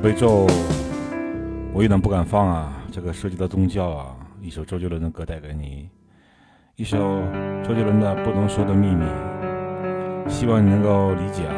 [0.09, 0.47] 悲咒，
[1.71, 2.73] 我有点不敢放啊。
[2.91, 5.87] 这个涉及到宗教啊，一首周杰伦的歌带给你，
[6.77, 6.97] 一首
[7.63, 9.05] 周杰伦的《不能说的秘密》，
[10.31, 11.55] 希望你能够理解啊。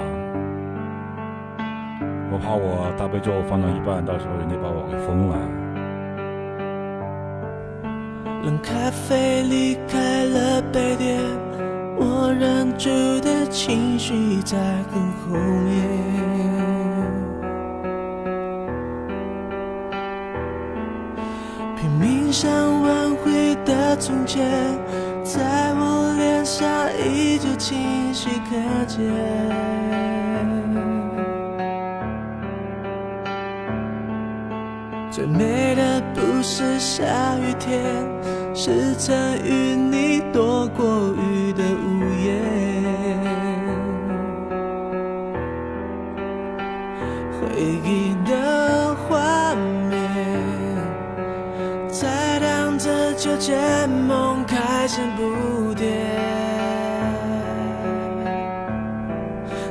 [2.32, 5.38] 我怕我大悲咒放到一半，到时候人家把我给封了。
[8.42, 11.20] 冷咖啡离开了杯垫，
[11.96, 12.90] 我忍住
[13.20, 14.58] 的情绪在
[14.90, 16.59] 很后面。
[22.32, 24.44] 想挽回的从前，
[25.24, 26.64] 在我脸上
[26.98, 29.00] 依旧清晰可见。
[35.10, 37.04] 最美的不是下
[37.38, 38.06] 雨天，
[38.54, 41.29] 是曾与你躲过雨
[53.40, 55.86] 见，梦开成蝴蝶。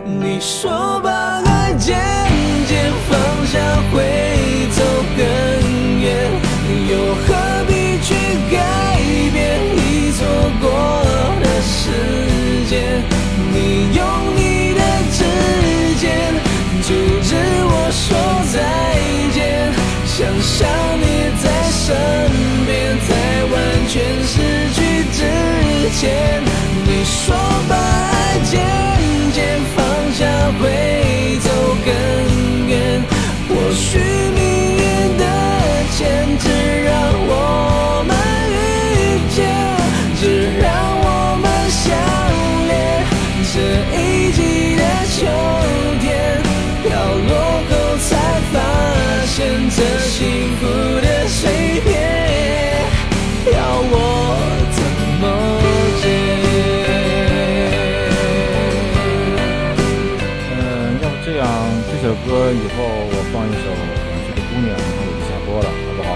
[0.04, 1.96] 你说把爱渐
[2.68, 3.16] 渐放
[3.46, 3.60] 下
[3.92, 4.02] 会
[4.72, 4.82] 走
[5.16, 5.22] 更
[6.02, 6.08] 远，
[6.90, 7.28] 又何
[7.68, 7.72] 必
[8.02, 8.08] 去
[8.52, 8.58] 改
[9.32, 9.38] 变
[9.78, 10.20] 已错
[10.60, 10.66] 过
[11.40, 11.78] 的时
[12.68, 12.74] 间？
[13.54, 13.56] 你
[13.96, 14.02] 用
[14.36, 14.82] 你的
[15.12, 15.20] 指
[16.00, 16.04] 尖
[16.82, 16.88] 阻
[17.22, 17.30] 止
[17.70, 18.08] 我说
[18.52, 18.58] 再
[19.32, 19.38] 见，
[20.08, 20.58] 想象
[21.00, 21.04] 你
[21.38, 21.86] 在身
[22.34, 22.49] 边，
[23.92, 24.38] 全失
[24.76, 25.20] 去之
[25.98, 26.44] 前，
[26.86, 27.36] 你说
[27.68, 28.62] 把爱渐
[29.34, 29.84] 渐放
[30.14, 30.22] 下
[30.62, 31.50] 会走
[31.84, 31.90] 更
[32.68, 33.04] 远，
[33.50, 33.98] 或许
[62.52, 63.58] 以后我放一首
[64.10, 66.10] 《远去的姑娘》，然后我就下播了，好不好？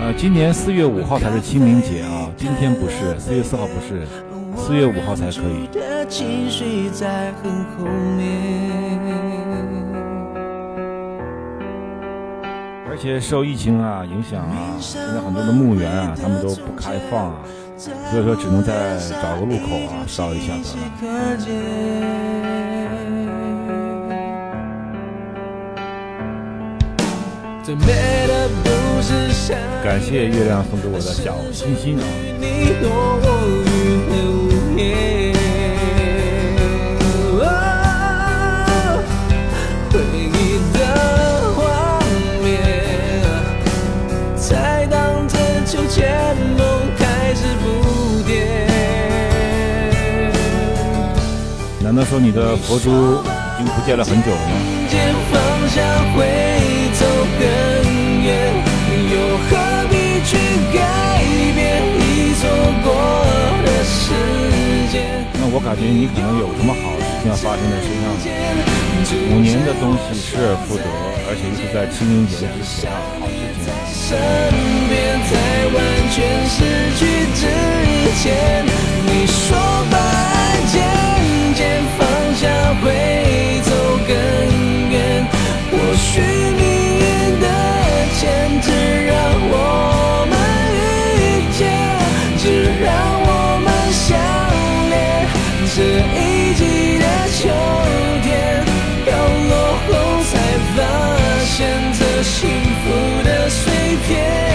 [0.00, 4.06] 呃，今年四月五号才是清明节啊，今天不是，四月四号不是，
[4.56, 5.68] 四月五号才可以。
[12.98, 17.38] 而且受疫情啊影响啊，现在很多的墓园啊，他们都不开放啊，
[17.78, 20.82] 所以说只能在找个路口啊烧一下得了。
[29.84, 32.02] 感谢月亮送给我的小心心啊！
[51.98, 53.18] 难道说你的佛珠
[53.58, 54.54] 已经不见了很久了吗？
[54.88, 55.34] 渐放
[55.66, 55.82] 下
[56.14, 56.22] 会
[56.94, 57.02] 走
[57.34, 57.42] 更
[58.22, 58.54] 远，
[59.10, 59.18] 又
[59.50, 59.58] 何
[59.90, 60.38] 必去
[60.72, 60.78] 改
[61.56, 61.58] 变
[61.98, 62.46] 已错
[62.86, 62.94] 过
[63.66, 64.14] 的时
[64.92, 65.26] 间？
[65.40, 68.06] 那我感觉你可能有什么好事情要发生在身上。
[69.34, 70.84] 五年的东西失而复得，
[71.26, 73.34] 而且又是在清明节之前啊，好事
[80.14, 80.17] 情。
[82.76, 83.70] 会走
[84.06, 84.10] 更
[84.90, 85.26] 远
[85.70, 86.62] 或许命
[86.98, 87.46] 运的
[88.18, 88.66] 签只
[89.06, 89.16] 让
[89.50, 90.34] 我们
[91.16, 91.20] 遇
[91.56, 91.60] 见
[92.38, 92.44] 只
[92.82, 92.86] 让
[93.22, 93.30] 我
[93.64, 94.06] 们相
[94.90, 94.92] 恋。
[95.74, 95.78] 这
[96.14, 97.04] 一季的
[97.36, 97.40] 秋
[98.22, 98.26] 天
[99.04, 99.06] 飘
[99.48, 99.52] 落
[99.86, 99.88] 后
[100.24, 100.32] 才
[100.76, 100.78] 发
[101.44, 101.56] 现
[101.98, 102.48] 这幸
[102.82, 104.47] 福的碎片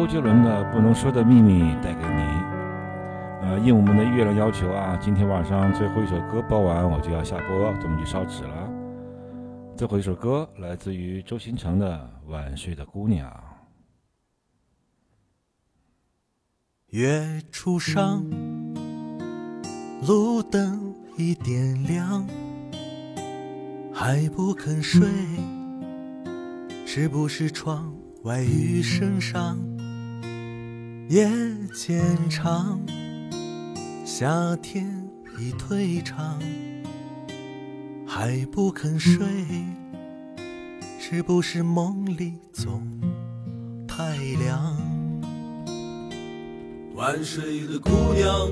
[0.00, 2.22] 周杰伦的《不能说的秘密》带给你。
[3.42, 8.72] 呃，应我们的月亮要求啊，今天晚上最后一首歌播完我就要下播，咱们去烧纸了。
[9.76, 13.28] 最后一首歌来自于周兴诚的《晚睡的姑娘》。
[16.86, 18.24] 月初上，
[20.08, 22.26] 路灯已点亮，
[23.92, 25.06] 还不肯睡，
[26.86, 29.58] 是不是窗外雨声上？
[31.10, 31.28] 夜
[31.74, 32.00] 渐
[32.30, 32.80] 长，
[34.04, 34.86] 夏天
[35.40, 36.38] 已退场，
[38.06, 39.26] 还不肯睡，
[41.00, 42.86] 是不是梦里总
[43.88, 44.76] 太凉？
[46.94, 48.48] 晚睡的姑娘，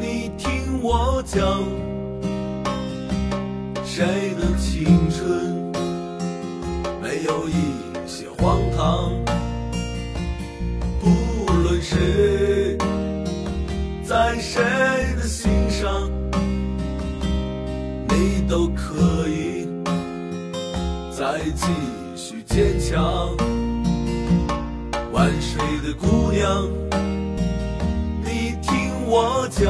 [0.00, 1.62] 你听我讲，
[3.84, 5.70] 谁的青春
[7.02, 7.52] 没有一
[8.08, 9.12] 些荒唐？
[11.80, 12.76] 谁
[14.04, 14.62] 在谁
[15.16, 16.10] 的心上，
[18.08, 19.66] 你都可以
[21.10, 21.66] 再继
[22.14, 23.34] 续坚强。
[25.12, 26.68] 晚睡的姑娘，
[28.22, 29.64] 你听我讲，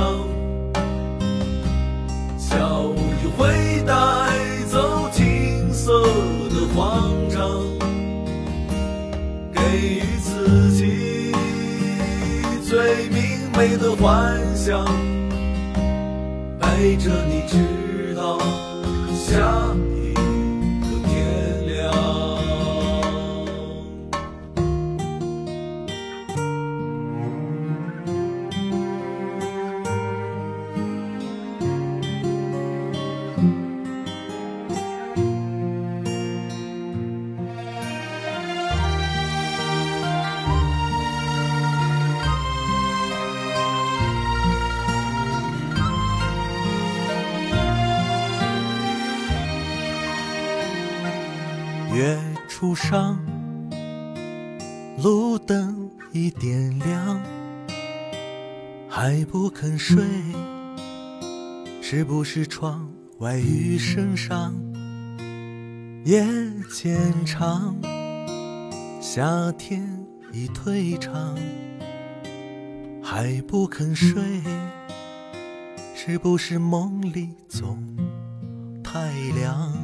[2.36, 3.92] 笑意会带
[4.70, 6.02] 走青涩
[6.50, 7.62] 的慌张，
[9.52, 10.73] 给予自己
[13.56, 14.84] 美的幻想，
[16.60, 18.38] 陪着你直到
[19.14, 19.72] 下
[52.74, 53.18] 上，
[55.02, 57.20] 路灯已点亮，
[58.88, 60.02] 还不肯睡，
[61.80, 64.54] 是不是窗外雨声上？
[66.04, 66.24] 夜
[66.70, 67.76] 渐长，
[69.00, 69.88] 夏天
[70.32, 71.36] 已退场，
[73.02, 74.22] 还不肯睡，
[75.94, 77.78] 是不是梦里总
[78.82, 79.83] 太凉？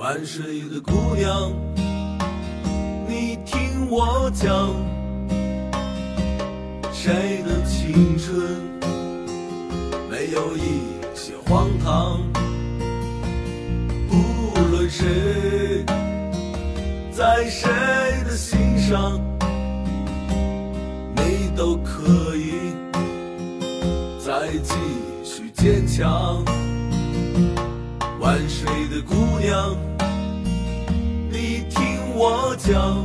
[0.00, 1.52] 晚睡的姑娘，
[3.06, 4.74] 你听我讲，
[6.90, 8.34] 谁的青春
[10.08, 10.80] 没有一
[11.14, 12.18] 些荒唐？
[14.08, 15.84] 不论谁
[17.12, 17.68] 在谁
[18.24, 19.20] 的心上，
[21.14, 22.72] 你都可以
[24.18, 24.72] 再继
[25.22, 26.42] 续坚强。
[28.18, 29.76] 晚睡的姑娘，
[32.22, 33.02] 我讲，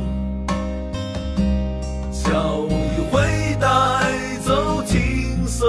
[2.12, 5.64] 笑意会带走青涩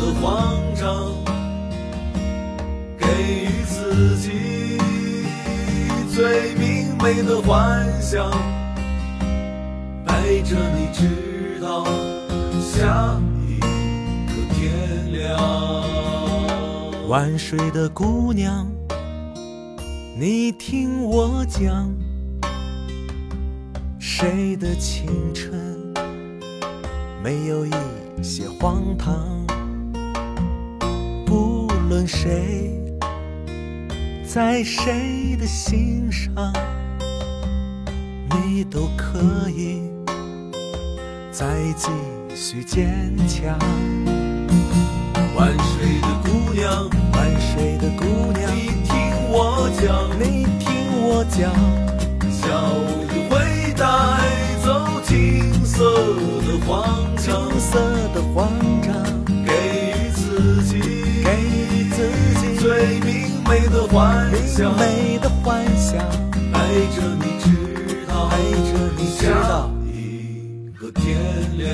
[0.00, 1.12] 的慌张，
[2.98, 3.06] 给
[3.44, 4.78] 予自己
[6.14, 8.30] 最明媚的幻想，
[10.06, 11.84] 陪着你直到
[12.72, 15.38] 下一个天亮。
[17.06, 18.66] 晚睡的姑娘，
[20.18, 21.86] 你听我讲，
[24.20, 25.54] 谁的青春
[27.22, 27.70] 没有一
[28.20, 29.14] 些荒唐？
[31.24, 32.82] 不论谁
[34.26, 36.52] 在谁的心上，
[38.28, 39.82] 你都可以
[41.30, 41.46] 再
[41.76, 41.88] 继
[42.34, 43.56] 续坚强。
[45.36, 50.66] 万水的姑娘，万水的姑娘，你听我讲，你听
[51.04, 51.54] 我讲，
[52.32, 53.07] 笑意会
[53.78, 53.84] 带
[54.64, 55.84] 走金色
[56.42, 56.84] 的慌
[57.16, 57.78] 张，青涩
[58.12, 58.50] 的慌
[58.82, 58.92] 张，
[59.46, 59.52] 给
[59.94, 60.80] 予自己，
[61.22, 61.96] 给予自
[62.40, 65.96] 己最明媚的幻想，明媚的幻想，
[66.52, 67.46] 陪着你直
[68.08, 68.68] 到陪着
[68.98, 71.16] 你直到一个天
[71.56, 71.64] 亮。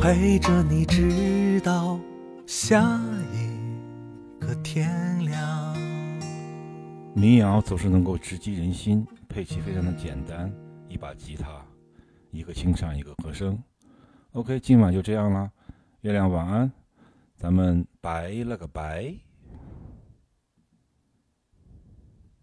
[0.00, 1.96] 陪着你直到
[2.44, 3.00] 下
[3.32, 5.17] 一个天亮。
[7.18, 10.52] 民谣总是能够直击人心，配器非常的简单，
[10.88, 11.60] 一把吉他，
[12.30, 13.60] 一个清唱，一个和声。
[14.34, 15.50] OK，今晚就这样了，
[16.02, 16.70] 月亮晚安，
[17.34, 19.12] 咱们拜了个拜。